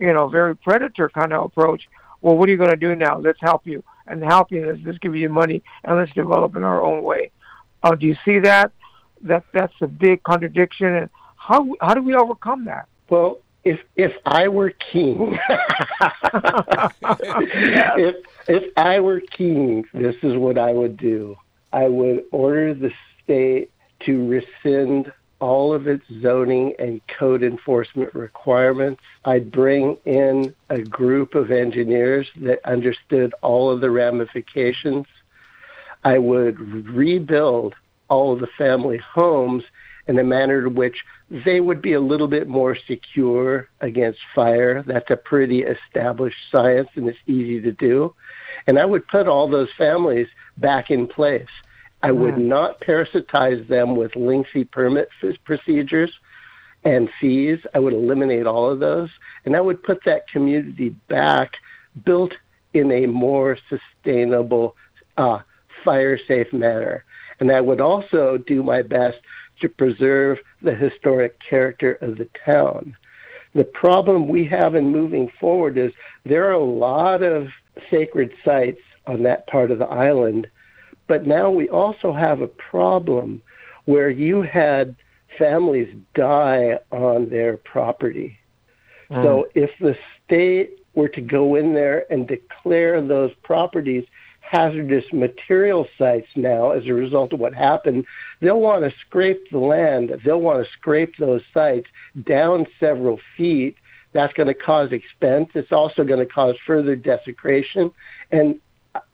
[0.00, 1.88] you know, very predator kind of approach.
[2.22, 3.18] Well, what are you going to do now?
[3.18, 3.84] Let's help you.
[4.06, 7.30] And helping is let's give you money and let's develop in our own way.
[7.82, 8.72] Uh, do you see that?
[9.22, 10.88] That that's a big contradiction.
[10.88, 12.88] And how how do we overcome that?
[13.08, 15.38] Well, if if I were king,
[17.98, 18.16] if
[18.48, 21.36] if I were king, this is what I would do.
[21.72, 22.90] I would order the
[23.22, 23.70] state
[24.06, 29.00] to rescind all of its zoning and code enforcement requirements.
[29.24, 35.06] I'd bring in a group of engineers that understood all of the ramifications.
[36.04, 37.74] I would rebuild
[38.08, 39.64] all of the family homes
[40.06, 44.82] in a manner in which they would be a little bit more secure against fire.
[44.82, 48.14] That's a pretty established science and it's easy to do.
[48.66, 50.26] And I would put all those families
[50.56, 51.48] back in place.
[52.02, 52.46] I would Mm.
[52.46, 56.18] not parasitize them with lengthy permit f- procedures
[56.84, 57.58] and fees.
[57.74, 59.10] I would eliminate all of those.
[59.44, 61.56] And I would put that community back
[62.04, 62.36] built
[62.72, 64.76] in a more sustainable,
[65.16, 65.40] uh,
[65.84, 67.04] fire safe manner.
[67.40, 69.18] And I would also do my best
[69.60, 72.96] to preserve the historic character of the town.
[73.54, 75.92] The problem we have in moving forward is
[76.24, 77.48] there are a lot of
[77.90, 80.46] sacred sites on that part of the island,
[81.10, 83.42] but now we also have a problem
[83.86, 84.94] where you had
[85.36, 88.38] families die on their property.
[89.10, 89.58] So hmm.
[89.58, 94.04] if the state were to go in there and declare those properties
[94.38, 98.04] hazardous material sites now as a result of what happened,
[98.40, 100.12] they'll want to scrape the land.
[100.24, 101.88] They'll want to scrape those sites
[102.24, 103.74] down several feet.
[104.12, 105.48] That's going to cause expense.
[105.54, 107.90] It's also going to cause further desecration.
[108.30, 108.60] And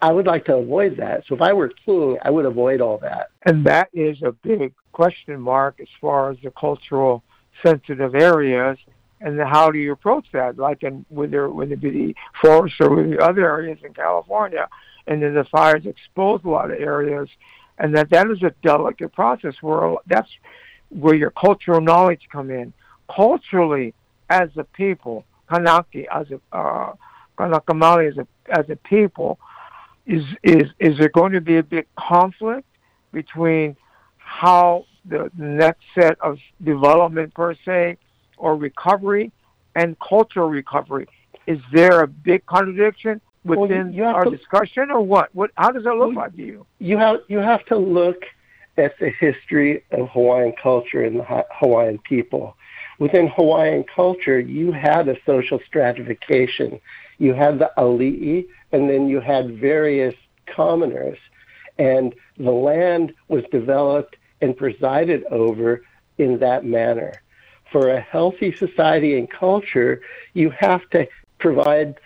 [0.00, 1.24] I would like to avoid that.
[1.26, 3.28] So if I were king, I would avoid all that.
[3.44, 7.22] And that is a big question mark as far as the cultural
[7.62, 8.78] sensitive areas.
[9.20, 10.58] And how do you approach that?
[10.58, 14.68] Like in whether whether it be the forest or with the other areas in California,
[15.06, 17.28] and then the fires expose a lot of areas,
[17.78, 20.28] and that that is a delicate process where that's
[20.90, 22.74] where your cultural knowledge come in.
[23.14, 23.94] Culturally,
[24.28, 26.92] as a people, Kanaki as a uh,
[27.38, 29.38] Kanaka Maoli as a as a people,
[30.06, 32.66] is is is there going to be a big conflict
[33.12, 33.76] between
[34.18, 37.96] how the next set of development per se
[38.38, 39.32] or recovery
[39.74, 41.06] and cultural recovery?
[41.46, 45.34] Is there a big contradiction Well, within you our to- discussion or what?
[45.34, 46.66] What how does that look Well, like to you?
[46.78, 48.22] You have you have to look
[48.78, 52.56] at the history of Hawaiian culture and the Hawaiian people.
[52.98, 56.80] Within Hawaiian culture, you had a social stratification.
[57.18, 60.14] You had the ali'i, and then you had various
[60.46, 61.18] commoners.
[61.78, 65.82] And the land was developed and presided over
[66.18, 67.12] in that manner.
[67.72, 70.00] For a healthy society and culture,
[70.34, 71.06] you have to
[71.38, 71.96] provide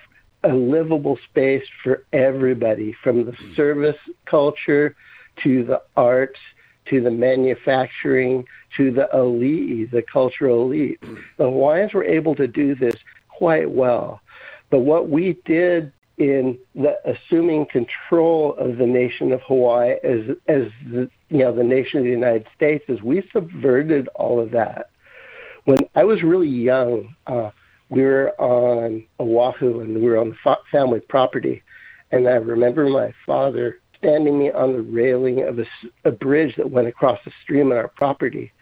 [0.43, 3.55] a livable space for everybody from the hmm.
[3.55, 4.97] service culture
[5.43, 6.41] to the arts
[6.87, 8.45] to the manufacturing
[8.77, 11.01] to the elite, the cultural elite.
[11.39, 12.95] The Hawaiians were able to do this
[13.29, 14.21] quite well.
[14.71, 20.65] But what we did in the assuming control of the nation of Hawaii as as
[20.87, 24.91] the, you know the nation of the United States is we subverted all of that.
[25.65, 27.51] When I was really young, uh,
[27.89, 30.37] we were on Oahu and we were on
[30.71, 31.63] family property,
[32.13, 35.65] and I remember my father standing me on the railing of a,
[36.05, 38.53] a bridge that went across the stream on our property,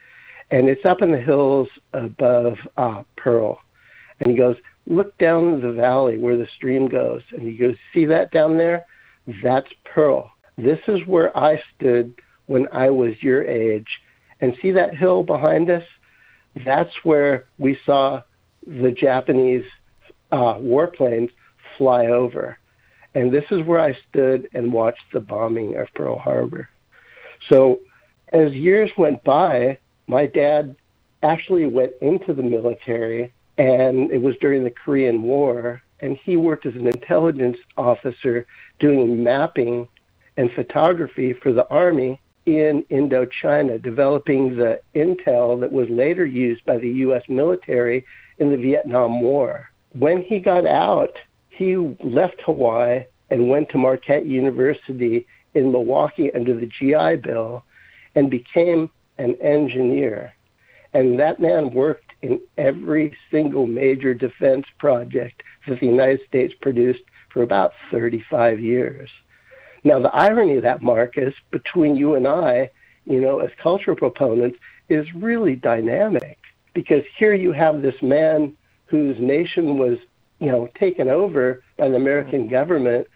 [0.51, 3.61] and it's up in the hills above uh, Pearl,
[4.21, 8.07] and he goes, look down the valley where the stream goes, and he goes, see
[8.07, 8.87] that down there?
[9.43, 10.33] That's Pearl.
[10.57, 12.15] This is where I stood
[12.47, 14.01] when I was your age.
[14.41, 15.85] And see that hill behind us?
[16.65, 18.23] That's where we saw
[18.67, 19.65] the Japanese
[20.31, 21.31] uh, warplanes
[21.77, 22.59] fly over.
[23.15, 26.69] And this is where I stood and watched the bombing of Pearl Harbor.
[27.49, 27.81] So
[28.33, 29.79] as years went by,
[30.09, 30.75] my dad
[31.23, 35.83] actually went into the military and it was during the Korean War.
[36.01, 38.47] And he worked as an intelligence officer
[38.79, 39.89] doing mapping
[40.37, 46.79] and photography for the Army in Indochina, developing the intel that was later used by
[46.79, 47.23] the U.S.
[47.29, 48.07] military
[48.39, 49.71] in the Vietnam War.
[49.93, 51.17] When he got out,
[51.51, 57.65] he left Hawaii and went to Marquette University in Milwaukee under the GI Bill
[58.15, 58.89] and became
[59.19, 60.35] an engineer.
[60.95, 67.03] And that man worked in every single major defense project that the United States produced
[67.31, 69.11] for about 35 years.
[69.85, 72.71] Now, the irony of that, Marcus, between you and I,
[73.05, 74.59] you know, as cultural proponents,
[74.89, 76.39] is really dynamic
[76.75, 78.57] because here you have this man
[78.87, 79.99] whose nation was,
[80.41, 82.53] you know, taken over by the American mm-hmm.
[82.53, 83.07] government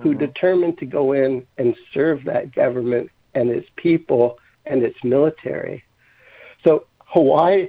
[0.00, 0.18] who mm-hmm.
[0.18, 5.84] determined to go in and serve that government and its people and its military.
[6.64, 7.68] So Hawaii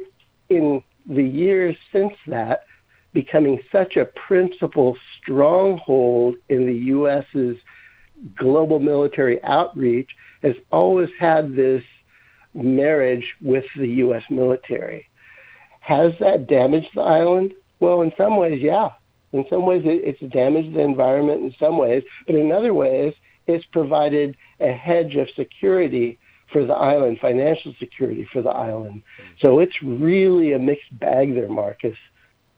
[0.49, 2.65] in the years since that,
[3.13, 7.57] becoming such a principal stronghold in the U.S.'s
[8.35, 10.09] global military outreach,
[10.41, 11.83] has always had this
[12.53, 14.23] marriage with the U.S.
[14.29, 15.07] military.
[15.79, 17.53] Has that damaged the island?
[17.79, 18.89] Well, in some ways, yeah.
[19.33, 23.13] In some ways, it's damaged the environment in some ways, but in other ways,
[23.45, 26.17] it's provided a hedge of security
[26.51, 29.03] for the island, financial security for the island.
[29.41, 31.97] So it's really a mixed bag there, Marcus.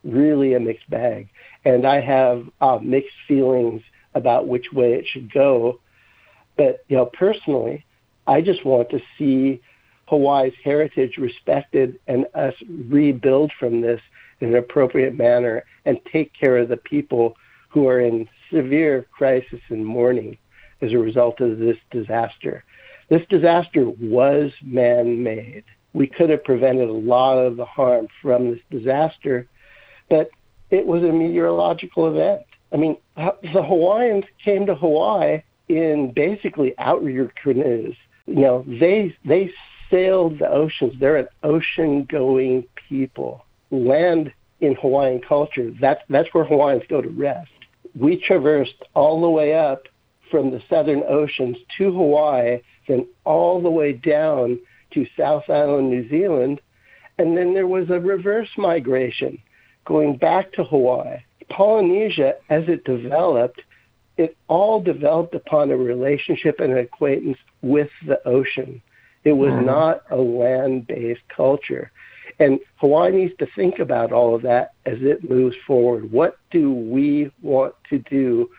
[0.04, 1.28] Really a mixed bag.
[1.66, 3.82] And I have uh, mixed feelings
[4.14, 5.80] about which way it should go.
[6.56, 7.86] But, you know, personally,
[8.28, 9.62] I just want to see
[10.08, 14.02] Hawaii's heritage respected and us rebuild from this
[14.40, 17.36] in an appropriate manner and take care of the people
[17.70, 20.38] who are in severe crisis and mourning
[20.82, 22.64] as a result of this disaster.
[23.10, 25.64] This disaster was man-made.
[25.94, 29.48] We could have prevented a lot of the harm from this disaster,
[30.10, 30.30] but
[30.70, 32.44] it was a meteorological event.
[32.72, 37.96] I mean, the Hawaiians came to Hawaii in basically outrigger canoes.
[38.28, 39.52] You know, they they
[39.90, 40.94] sailed the oceans.
[41.00, 43.46] They're an ocean-going people.
[43.72, 44.32] Land
[44.62, 47.50] in Hawaiian culture, that's that's where Hawaiians go to rest.
[47.96, 49.84] We traversed all the way up
[50.30, 52.60] from the southern oceans to Hawaii
[52.90, 54.60] then all the way down
[54.92, 56.60] to South Island, New Zealand.
[57.18, 59.38] And then there was a reverse migration
[59.86, 61.20] going back to Hawaii.
[61.50, 63.62] Polynesia, as it developed,
[64.18, 68.82] it all developed upon a relationship and an acquaintance with the ocean.
[69.24, 69.66] It was mm.
[69.66, 71.92] not a land-based culture.
[72.40, 76.12] And Hawaii needs to think about all of that as it moves forward.
[76.12, 78.50] What do we want to do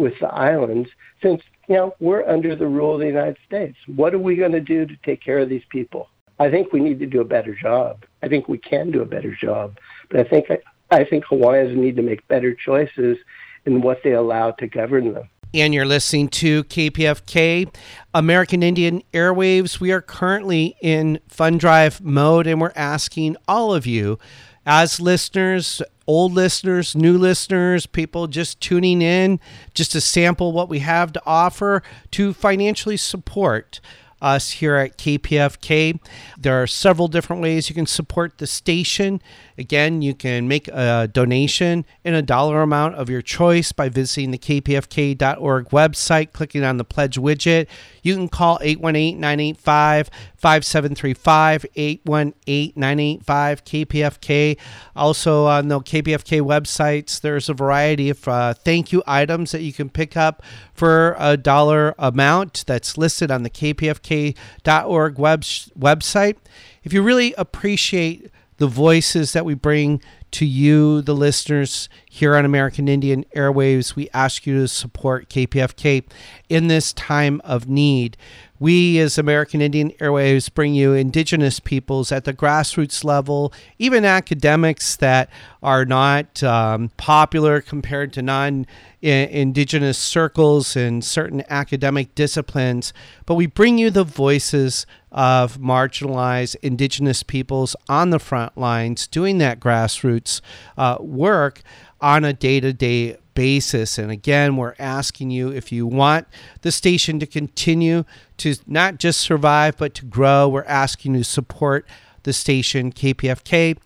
[0.00, 0.88] with the islands
[1.22, 3.76] since you know, we're under the rule of the United States.
[3.86, 6.08] What are we going to do to take care of these people?
[6.40, 8.04] I think we need to do a better job.
[8.24, 9.78] I think we can do a better job.
[10.08, 10.48] But I think
[10.90, 13.18] I think Hawaiians need to make better choices
[13.66, 15.28] in what they allow to govern them.
[15.54, 17.72] And you're listening to KPFK,
[18.14, 19.78] American Indian Airwaves.
[19.78, 24.18] We are currently in fund drive mode, and we're asking all of you
[24.66, 29.38] as listeners, old listeners, new listeners, people just tuning in
[29.74, 33.80] just to sample what we have to offer to financially support
[34.20, 36.00] us here at KPFK.
[36.36, 39.22] There are several different ways you can support the station.
[39.60, 44.30] Again, you can make a donation in a dollar amount of your choice by visiting
[44.30, 47.66] the kpfk.org website, clicking on the pledge widget.
[48.02, 50.08] You can call 818 985
[50.38, 54.56] 5735, 818 985 KPFK.
[54.96, 59.74] Also, on the KPFK websites, there's a variety of uh, thank you items that you
[59.74, 60.42] can pick up
[60.72, 66.36] for a dollar amount that's listed on the kpfk.org web- website.
[66.82, 68.30] If you really appreciate
[68.60, 70.02] the voices that we bring
[70.32, 76.04] to you, the listeners here on American Indian Airwaves, we ask you to support KPFK
[76.50, 78.18] in this time of need.
[78.58, 84.94] We, as American Indian Airwaves, bring you Indigenous peoples at the grassroots level, even academics
[84.96, 85.30] that
[85.62, 88.66] are not um, popular compared to non
[89.00, 92.92] Indigenous circles and certain academic disciplines.
[93.24, 99.38] But we bring you the voices of marginalized Indigenous peoples on the front lines doing
[99.38, 100.40] that grassroots
[100.78, 101.62] uh, work
[102.00, 103.98] on a day to day basis.
[103.98, 106.26] And again, we're asking you if you want
[106.62, 108.04] the station to continue
[108.38, 111.86] to not just survive, but to grow, we're asking you to support
[112.22, 113.78] the station KPFK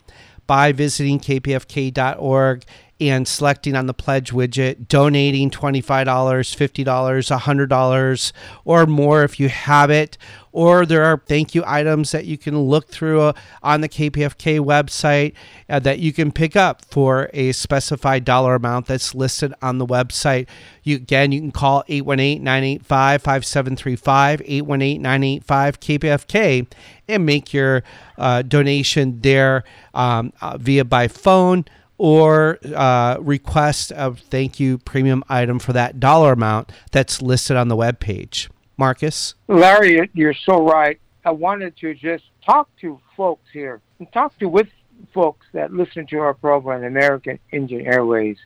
[0.46, 2.64] by visiting kpfk.org
[3.10, 8.32] and selecting on the pledge widget, donating $25, $50, $100
[8.64, 10.18] or more if you have it.
[10.52, 13.32] Or there are thank you items that you can look through uh,
[13.64, 15.34] on the KPFK website
[15.68, 19.86] uh, that you can pick up for a specified dollar amount that's listed on the
[19.86, 20.46] website.
[20.84, 26.66] You Again, you can call 818 985 5735, 818 985 KPFK,
[27.08, 27.82] and make your
[28.16, 31.64] uh, donation there um, uh, via by phone
[31.98, 37.68] or uh, request a thank you premium item for that dollar amount that's listed on
[37.68, 38.50] the web page.
[38.76, 39.34] Marcus?
[39.48, 40.98] Larry, you're so right.
[41.24, 44.68] I wanted to just talk to folks here and talk to with
[45.12, 48.38] folks that listen to our program, American Indian Airwaves,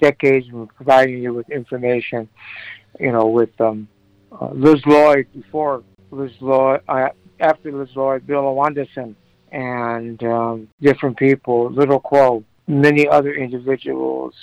[0.00, 2.28] decades of providing you with information,
[2.98, 3.88] you know, with um,
[4.32, 7.08] uh, Liz Lloyd before Liz Lloyd, uh,
[7.40, 9.14] after Liz Lloyd, Bill Awandason,
[9.52, 14.34] and um, different people, Little Crow, many other individuals,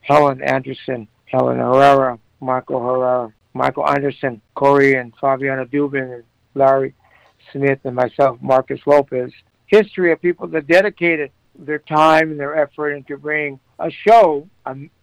[0.00, 6.94] Helen Anderson, Helen Herrera, Michael Herrera, Michael Anderson, Corey and Fabiana Dubin, and Larry
[7.52, 9.32] Smith, and myself, Marcus Lopez.
[9.66, 14.48] History of people that dedicated their time and their effort into bringing a show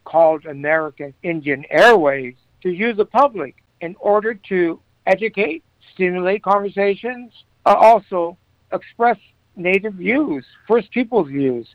[0.05, 7.31] called American Indian Airwaves to use the public in order to educate, stimulate conversations,
[7.65, 8.37] uh, also
[8.71, 9.17] express
[9.55, 11.67] native views, First Peoples views,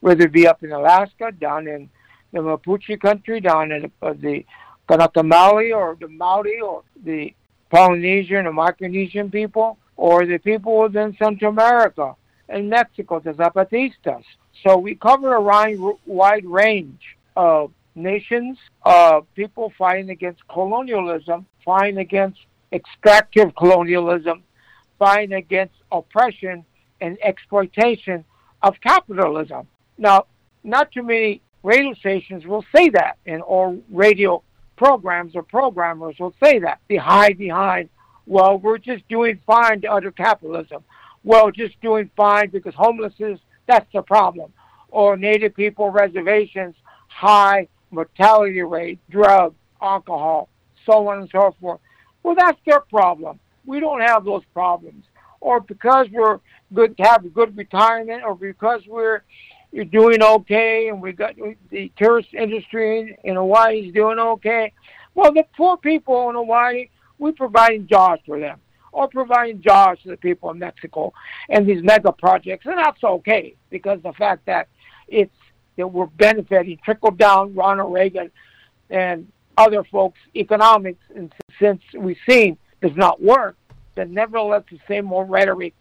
[0.00, 1.88] whether it be up in Alaska, down in
[2.32, 4.44] the Mapuche country, down in uh, the
[4.88, 7.34] Kanaka or the Maori or the
[7.70, 12.14] Polynesian or Micronesian people or the people within Central America
[12.48, 14.24] and Mexico, the Zapatistas.
[14.64, 15.40] So we cover a
[16.06, 22.40] wide range of nations, uh, people fighting against colonialism, fighting against
[22.72, 24.42] extractive colonialism,
[24.98, 26.64] fighting against oppression
[27.00, 28.24] and exploitation
[28.62, 29.66] of capitalism.
[30.00, 30.24] Now,
[30.64, 34.42] not too many radio stations will say that, and or radio
[34.76, 36.80] programs or programmers will say that.
[36.88, 37.90] They hide behind,
[38.26, 40.82] well, we're just doing fine to other capitalism.
[41.22, 44.54] Well, just doing fine because homelessness, that's the problem.
[44.88, 46.74] Or Native people reservations,
[47.08, 50.48] high mortality rate, drugs, alcohol,
[50.86, 51.80] so on and so forth.
[52.22, 53.38] Well, that's their problem.
[53.66, 55.04] We don't have those problems.
[55.40, 56.40] Or because we're
[56.72, 59.22] good, have a good retirement, or because we're
[59.72, 61.34] you're doing okay, and we got
[61.70, 64.72] the tourist industry in Hawaii is doing okay.
[65.14, 68.58] Well, the poor people in Hawaii, we're providing jobs for them,
[68.92, 71.12] or providing jobs to the people in Mexico,
[71.48, 74.68] and these mega projects, and that's okay because the fact that
[75.08, 75.34] it's
[75.76, 78.30] that we're benefiting trickle down Ronald Reagan
[78.90, 83.56] and other folks economics, and since we've seen does not work,
[83.94, 85.74] then nevertheless the same old rhetoric,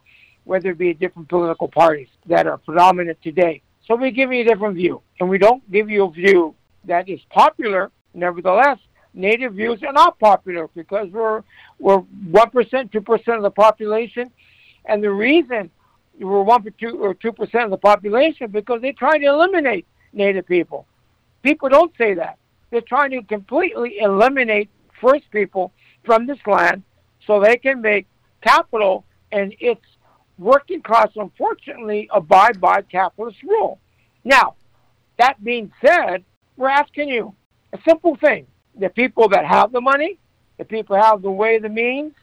[0.44, 4.44] whether it be different political parties that are predominant today so we give you a
[4.44, 6.54] different view, and we don't give you a view
[6.86, 7.92] that is popular.
[8.14, 8.78] Nevertheless,
[9.16, 11.44] native views are not popular because we're
[11.80, 14.30] we're one percent, two percent of the population,
[14.86, 15.72] and the reason
[16.20, 19.88] we're one or two or two percent of the population because they're trying to eliminate
[20.14, 20.86] native people.
[21.42, 22.38] People don't say that.
[22.70, 24.70] They're trying to completely eliminate
[25.02, 25.72] first people
[26.04, 26.84] from this land
[27.26, 28.06] so they can make
[28.42, 29.82] capital and its
[30.40, 33.80] working class, unfortunately, abide by capitalist rule.
[34.24, 34.56] Now,
[35.18, 36.24] that being said,
[36.58, 37.36] we're asking you
[37.74, 38.48] a simple thing.
[38.80, 40.18] The people that have the money,
[40.58, 42.14] the people that have the way, the means,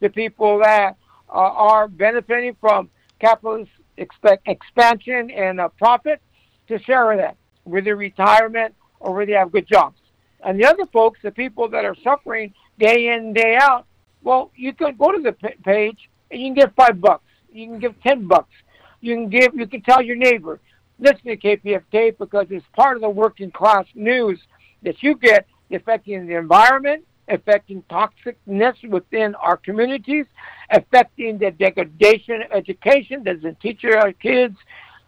[0.00, 0.96] the people that
[1.28, 2.90] uh, are benefiting from
[3.20, 6.20] capitalist expect expansion and uh, profit
[6.68, 9.98] to share that, whether retirement or whether they have good jobs.
[10.42, 13.86] And the other folks, the people that are suffering day in, day out,
[14.22, 17.24] well, you can go to the page and you can get five bucks.
[17.52, 18.54] You can give ten bucks.
[19.00, 19.54] You can give.
[19.54, 20.60] You can tell your neighbor,
[20.98, 24.38] listen to KPFK because it's part of the working class news
[24.82, 30.26] that you get affecting the environment, affecting toxicness within our communities,
[30.70, 34.56] affecting the degradation of education, doesn't teach our kids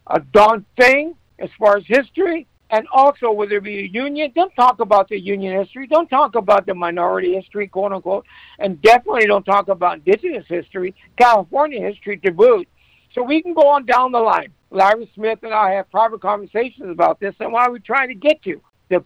[0.09, 2.47] a darn thing as far as history.
[2.73, 5.87] And also, whether it be a union, don't talk about the union history.
[5.87, 8.25] Don't talk about the minority history, quote unquote.
[8.59, 12.67] And definitely don't talk about indigenous history, California history to boot.
[13.15, 14.53] So we can go on down the line.
[14.71, 18.43] Larry Smith and I have private conversations about this and why we're trying to get
[18.45, 18.59] to
[18.89, 19.05] the,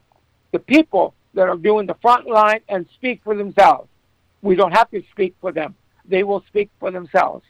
[0.52, 3.88] the people that are doing the front line and speak for themselves.
[4.42, 5.74] We don't have to speak for them.
[6.08, 7.44] They will speak for themselves.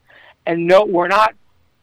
[0.46, 1.34] And no, we're not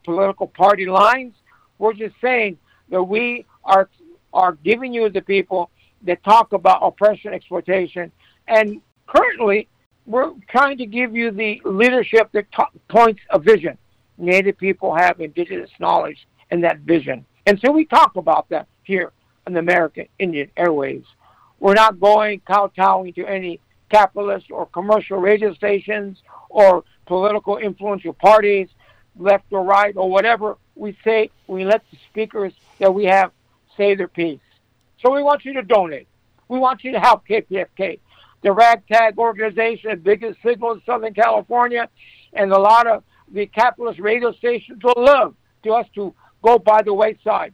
[0.04, 1.36] political party lines.
[1.78, 2.58] We're just saying
[2.90, 3.90] that we are
[4.34, 5.70] are giving you the people
[6.04, 8.12] that talk about oppression, exploitation,
[8.48, 9.68] and currently
[10.06, 13.78] we're trying to give you the leadership that t- points a vision.
[14.18, 19.12] Native people have indigenous knowledge and that vision, and so we talk about that here
[19.48, 21.06] on the American Indian Airwaves.
[21.60, 23.60] We're not going kowtowing to any
[23.90, 28.70] capitalist or commercial radio stations or political influential parties,
[29.18, 30.58] left or right or whatever.
[30.76, 33.32] We say we let the speakers that we have
[33.78, 34.40] say their piece.
[35.02, 36.08] So we want you to donate.
[36.48, 38.00] We want you to help KPFK,
[38.42, 41.90] the ragtag organization, the biggest signal in Southern California,
[42.34, 46.14] and a lot of the capitalist radio stations will love to us to
[46.44, 47.54] go by the wayside.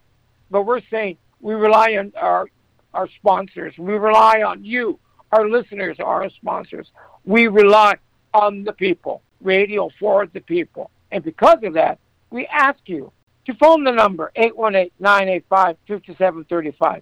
[0.52, 2.48] But we're saying we rely on our
[2.94, 3.78] our sponsors.
[3.78, 5.00] We rely on you,
[5.32, 6.88] our listeners, our sponsors.
[7.24, 7.96] We rely
[8.34, 10.90] on the people, radio for the people.
[11.12, 12.00] And because of that,
[12.32, 13.12] we ask you
[13.50, 17.02] to phone the number 818-985-5735.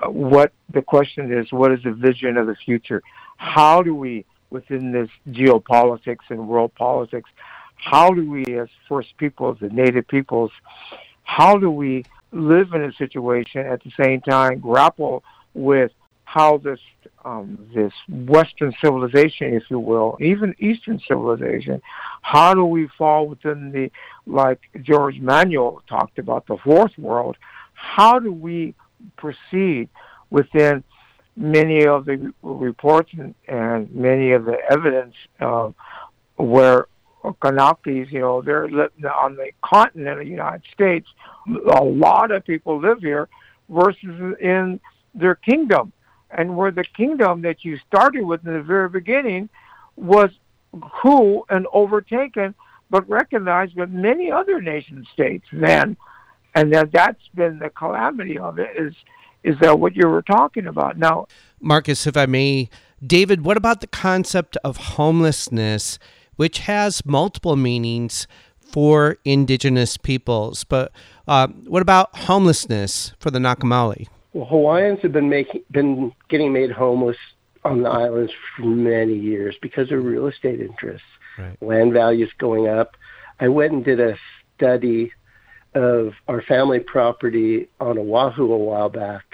[0.00, 3.02] uh, what the question is: What is the vision of the future?
[3.36, 7.28] How do we, within this geopolitics and world politics,
[7.74, 10.52] how do we, as First Peoples, the Native peoples,
[11.24, 15.24] how do we live in a situation at the same time grapple
[15.54, 15.92] with
[16.26, 16.80] how this
[17.24, 21.80] um, this Western civilization, if you will, even Eastern civilization,
[22.20, 23.90] how do we fall within the
[24.26, 27.36] like George Manuel talked about the fourth world?
[27.72, 28.74] How do we
[29.16, 29.88] proceed
[30.30, 30.84] within
[31.36, 35.14] many of the reports and, and many of the evidence
[36.36, 36.86] where
[37.24, 41.08] Kanakis, you know, they're living on the continent of the United States.
[41.72, 43.28] A lot of people live here
[43.68, 44.80] versus in
[45.14, 45.92] their kingdom.
[46.30, 49.48] And where the kingdom that you started with in the very beginning
[49.96, 50.30] was
[51.02, 52.54] cool and overtaken,
[52.90, 55.96] but recognized by many other nation states then.
[56.54, 58.94] And that that's been the calamity of it is
[59.42, 60.98] is that what you were talking about.
[60.98, 61.26] Now
[61.60, 62.68] Marcus, if I may,
[63.04, 65.98] David, what about the concept of homelessness
[66.36, 68.26] which has multiple meanings
[68.60, 70.64] for indigenous peoples.
[70.64, 70.92] But
[71.26, 74.06] uh, what about homelessness for the Nakamali?
[74.36, 77.16] Well, Hawaiians have been making been getting made homeless
[77.64, 81.06] on the islands for many years because of real estate interests,
[81.38, 81.56] right.
[81.62, 82.98] land values going up.
[83.40, 84.14] I went and did a
[84.54, 85.10] study
[85.74, 89.24] of our family property on Oahu a while back.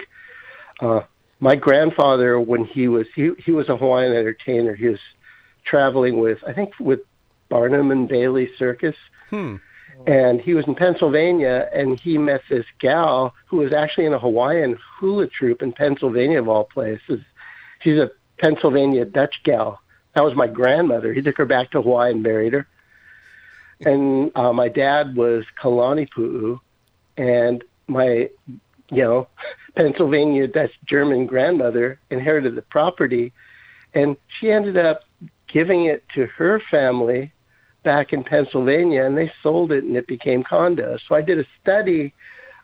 [0.79, 1.01] Uh,
[1.41, 4.99] my grandfather, when he was he he was a Hawaiian entertainer, he was
[5.65, 7.01] traveling with I think with
[7.49, 8.95] Barnum and Bailey Circus.
[9.29, 9.57] Hmm.
[10.07, 14.19] And he was in Pennsylvania, and he met this gal who was actually in a
[14.19, 17.21] Hawaiian hula troupe in Pennsylvania, of all places.
[17.79, 19.79] She's a Pennsylvania Dutch gal.
[20.15, 21.13] That was my grandmother.
[21.13, 22.67] He took her back to Hawaii and married her.
[23.85, 26.59] And uh, my dad was Kalani Pu'u,
[27.17, 28.29] and my,
[28.89, 29.27] you know,
[29.75, 33.33] Pennsylvania Dutch German grandmother inherited the property,
[33.93, 35.03] and she ended up
[35.47, 37.31] giving it to her family
[37.83, 40.99] back in Pennsylvania, and they sold it, and it became condos.
[41.07, 42.13] So I did a study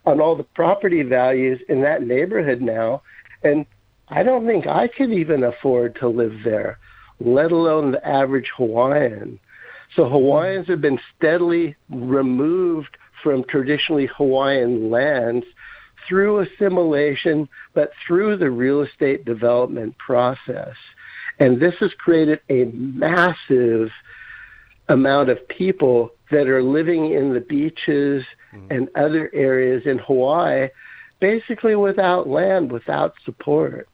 [0.05, 3.01] on all the property values in that neighborhood now,
[3.43, 3.65] and
[4.07, 6.79] I don't think I could even afford to live there,
[7.19, 9.39] let alone the average Hawaiian.
[9.95, 15.45] So Hawaiians have been steadily removed from traditionally Hawaiian lands
[16.07, 20.75] through assimilation, but through the real estate development process.
[21.39, 23.89] And this has created a massive
[24.89, 28.23] amount of people that are living in the beaches
[28.53, 28.71] mm-hmm.
[28.71, 30.69] and other areas in Hawaii
[31.19, 33.87] basically without land, without support.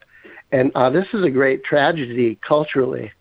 [0.52, 3.12] And uh, this is a great tragedy culturally.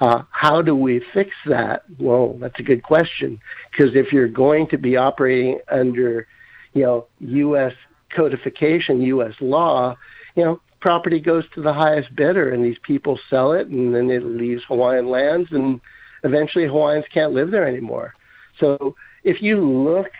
[0.00, 1.84] Uh, how do we fix that?
[1.98, 3.40] Well, that's a good question.
[3.70, 6.26] Because if you're going to be operating under,
[6.72, 7.74] you know, U.S.
[8.14, 9.34] codification, U.S.
[9.40, 9.96] law,
[10.34, 14.10] you know, property goes to the highest bidder, and these people sell it, and then
[14.10, 15.80] it leaves Hawaiian lands, and
[16.24, 18.14] eventually Hawaiians can't live there anymore.
[18.58, 18.94] So
[19.24, 20.10] if you look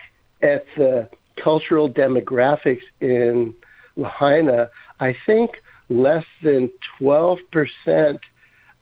[0.41, 1.09] at the
[1.41, 3.53] cultural demographics in
[3.95, 8.19] Lahaina, I think less than 12%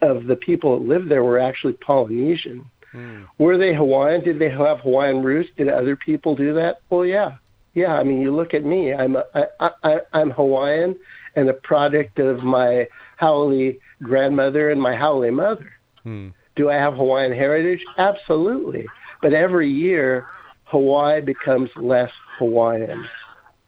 [0.01, 2.65] of the people that lived there were actually Polynesian.
[2.93, 3.27] Mm.
[3.37, 4.23] Were they Hawaiian?
[4.23, 5.49] Did they have Hawaiian roots?
[5.57, 6.81] Did other people do that?
[6.89, 7.37] Well, yeah.
[7.73, 8.93] Yeah, I mean, you look at me.
[8.93, 9.23] I'm a,
[9.59, 10.97] I, I, I'm Hawaiian
[11.35, 15.71] and a product of my Haole grandmother and my Haole mother.
[16.05, 16.33] Mm.
[16.55, 17.83] Do I have Hawaiian heritage?
[17.97, 18.85] Absolutely.
[19.21, 20.27] But every year,
[20.65, 23.07] Hawaii becomes less Hawaiian.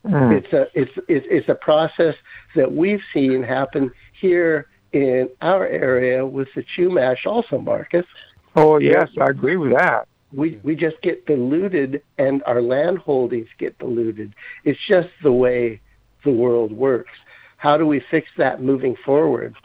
[0.06, 0.38] Mm.
[0.38, 2.16] It's a it's, it's a process
[2.56, 8.06] that we've seen happen here in our area with the Chumash also, Marcus.
[8.56, 10.08] Oh yes, I agree with that.
[10.34, 14.34] We we just get diluted and our land holdings get diluted.
[14.66, 15.80] It's just the way
[16.26, 17.12] the world works.
[17.58, 19.56] How do we fix that moving forward?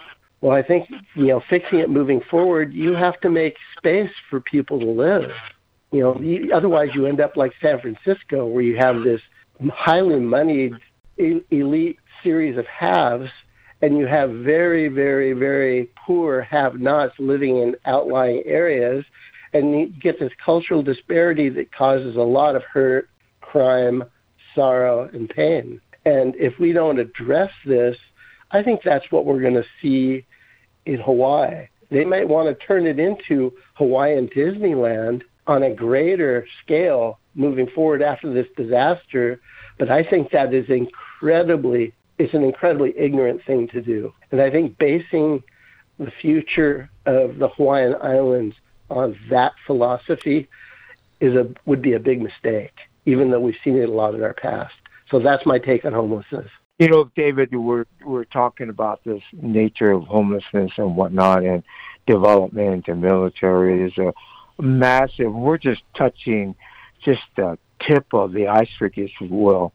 [0.40, 4.40] Well, I think you know, fixing it moving forward, you have to make space for
[4.40, 5.30] people to live.
[5.90, 9.20] You know, you, otherwise you end up like San Francisco, where you have this
[9.72, 10.74] highly moneyed
[11.18, 13.30] elite series of haves,
[13.82, 19.04] and you have very, very, very poor have-nots living in outlying areas,
[19.52, 23.08] and you get this cultural disparity that causes a lot of hurt,
[23.40, 24.04] crime,
[24.54, 25.80] sorrow, and pain.
[26.04, 27.96] And if we don't address this,
[28.50, 30.24] I think that's what we're going to see
[30.88, 31.68] in Hawaii.
[31.90, 38.02] They might want to turn it into Hawaiian Disneyland on a greater scale moving forward
[38.02, 39.40] after this disaster,
[39.78, 44.12] but I think that is incredibly it's an incredibly ignorant thing to do.
[44.32, 45.44] And I think basing
[46.00, 48.56] the future of the Hawaiian Islands
[48.90, 50.48] on that philosophy
[51.20, 52.74] is a would be a big mistake,
[53.06, 54.74] even though we've seen it a lot in our past.
[55.10, 56.50] So that's my take on homelessness.
[56.78, 61.64] You know, David, we're we're talking about this nature of homelessness and whatnot, and
[62.06, 64.14] development and military is a
[64.62, 65.32] massive.
[65.32, 66.54] We're just touching
[67.04, 69.72] just the tip of the iceberg, if you will.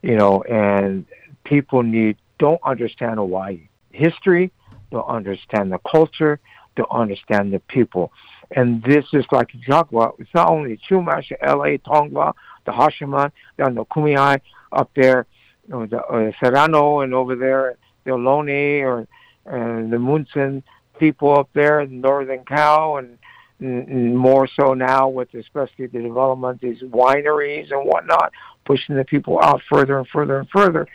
[0.00, 1.04] You know, and
[1.44, 4.50] people need don't understand Hawaii history,
[4.90, 6.40] don't understand the culture,
[6.74, 8.12] don't understand the people.
[8.50, 10.16] And this is like you talk about.
[10.20, 12.32] It's not only Chumash, L.A., Tongva,
[12.64, 14.40] the Acjachemen, down the Kumeyaay
[14.72, 15.26] up there
[15.72, 19.06] or the uh, Serrano and over there, the Ohlone or
[19.46, 20.62] and the Mutsun
[20.98, 23.18] people up there in Northern Cal and,
[23.60, 28.32] and more so now with especially the development of these wineries and whatnot,
[28.64, 30.86] pushing the people out further and further and further.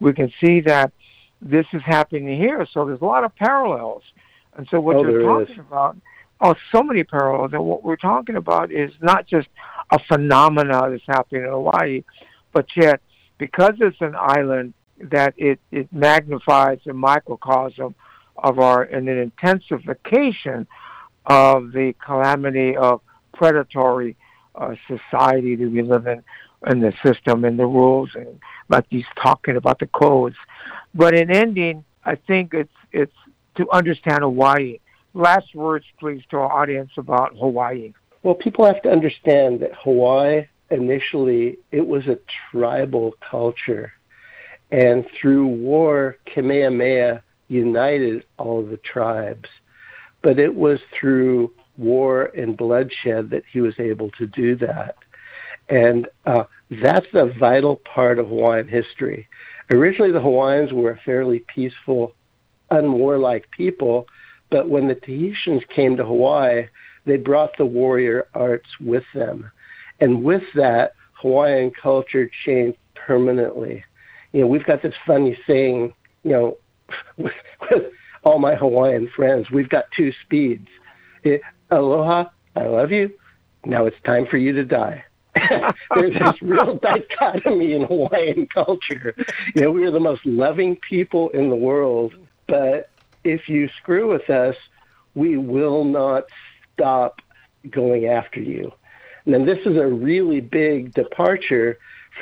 [0.00, 0.92] We can see that
[1.40, 2.66] this is happening here.
[2.72, 4.02] So there's a lot of parallels.
[4.56, 5.60] And so what oh, you're talking is.
[5.60, 5.96] about,
[6.40, 7.52] oh, so many parallels.
[7.52, 9.48] And what we're talking about is not just
[9.90, 12.02] a phenomena that's happening in Hawaii,
[12.52, 13.00] but yet
[13.40, 17.94] because it's an island that it, it magnifies the microcosm
[18.36, 20.66] of our and an intensification
[21.24, 23.00] of the calamity of
[23.32, 24.14] predatory
[24.54, 26.22] uh, society that we live in
[26.64, 28.38] and the system and the rules and
[28.68, 30.36] like he's talking about the codes.
[30.94, 33.16] But in ending, I think it's it's
[33.54, 34.80] to understand Hawaii.
[35.14, 37.94] Last words, please, to our audience about Hawaii.
[38.22, 42.18] Well, people have to understand that Hawaii initially it was a
[42.50, 43.92] tribal culture
[44.70, 49.48] And through war, Kamehameha united all the tribes.
[50.22, 54.96] But it was through war and bloodshed that he was able to do that.
[55.68, 56.44] And uh,
[56.82, 59.28] that's a vital part of Hawaiian history.
[59.72, 62.14] Originally, the Hawaiians were a fairly peaceful,
[62.70, 64.06] unwarlike people,
[64.50, 66.66] but when the Tahitians came to Hawaii,
[67.06, 69.50] they brought the warrior arts with them.
[70.00, 73.84] And with that, Hawaiian culture changed permanently.
[74.32, 75.92] You know, we've got this funny saying,
[76.24, 76.56] you know,
[77.16, 77.32] with,
[77.70, 77.92] with
[78.24, 80.68] all my Hawaiian friends, we've got two speeds.
[81.22, 82.26] It, aloha,
[82.56, 83.12] I love you.
[83.64, 85.04] Now it's time for you to die.
[85.94, 89.14] There's this real dichotomy in Hawaiian culture.
[89.54, 92.14] You know, we are the most loving people in the world,
[92.48, 92.90] but
[93.22, 94.56] if you screw with us,
[95.14, 96.24] we will not
[96.72, 97.20] stop
[97.68, 98.72] going after you.
[99.34, 101.78] And this is a really big departure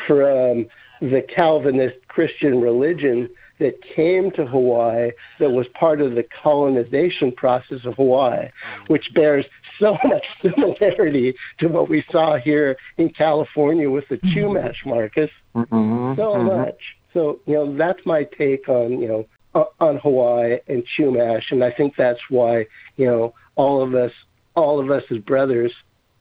[0.06, 0.66] from
[1.00, 3.28] the Calvinist Christian religion
[3.58, 8.48] that came to Hawaii that was part of the colonization process of Hawaii,
[8.86, 9.44] which bears
[9.78, 14.38] so much similarity to what we saw here in California with the mm-hmm.
[14.38, 15.30] Chumash, Marcus.
[15.54, 16.14] Mm-hmm.
[16.16, 16.46] So mm-hmm.
[16.46, 16.80] much.
[17.14, 19.08] So, you know, that's my take on, you
[19.54, 21.50] know, on Hawaii and Chumash.
[21.50, 24.12] And I think that's why, you know, all of us,
[24.54, 25.72] all of us as brothers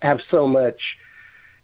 [0.02, 0.80] have so much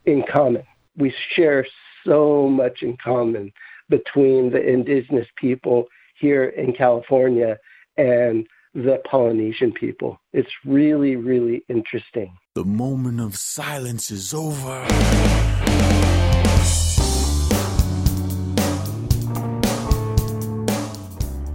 [0.06, 0.64] in common.
[0.98, 1.66] We share
[2.06, 3.52] so much in common
[3.90, 5.88] between the indigenous people
[6.20, 7.58] here in California
[7.98, 10.20] and the Polynesian people.
[10.32, 12.36] It's really, really interesting.
[12.56, 14.86] The moment of silence is over.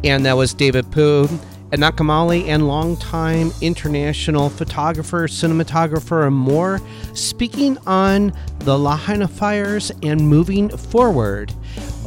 [0.05, 1.29] And that was David Pu'u
[1.73, 6.81] at Nakamali and longtime international photographer, cinematographer, and more,
[7.14, 11.53] speaking on the Lahaina fires and moving forward.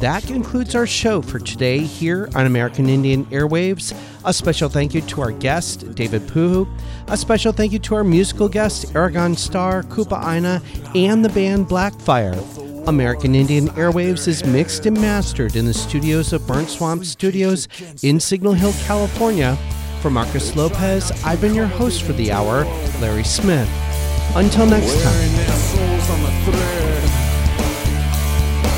[0.00, 3.96] That concludes our show for today here on American Indian Airwaves.
[4.24, 6.68] A special thank you to our guest, David Pu'u.
[7.06, 10.60] A special thank you to our musical guest, Aragon Star, Kupa Aina,
[10.96, 12.71] and the band Blackfire.
[12.86, 17.68] American Indian Airwaves is mixed and mastered in the studios of Burnt Swamp Studios
[18.02, 19.56] in Signal Hill, California.
[20.00, 22.64] For Marcus Lopez, I've been your host for the hour,
[23.00, 23.68] Larry Smith.
[24.34, 25.30] Until next time.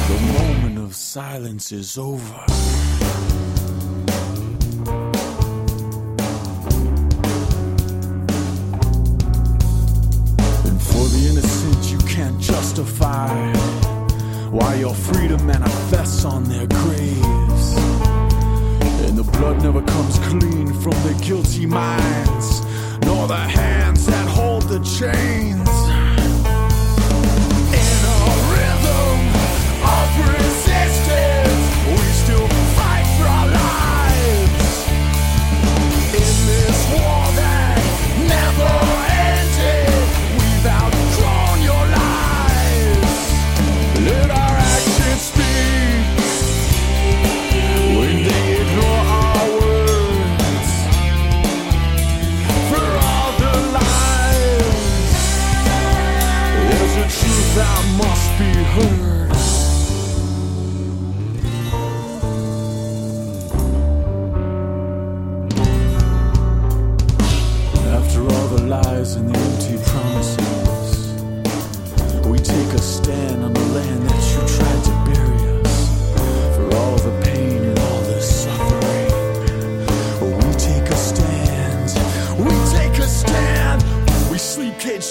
[0.08, 2.93] The moment of silence is over.
[14.54, 17.76] While your freedom manifests on their graves.
[19.04, 22.60] And the blood never comes clean from their guilty minds,
[23.04, 25.73] nor the hands that hold the chains.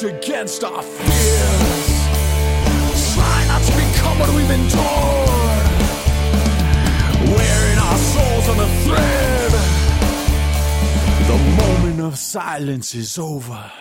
[0.04, 1.88] Against our fears.
[3.14, 5.68] Try not to become what we've endured.
[7.36, 9.52] Wearing our souls on a thread.
[11.28, 13.72] The moment of silence is over.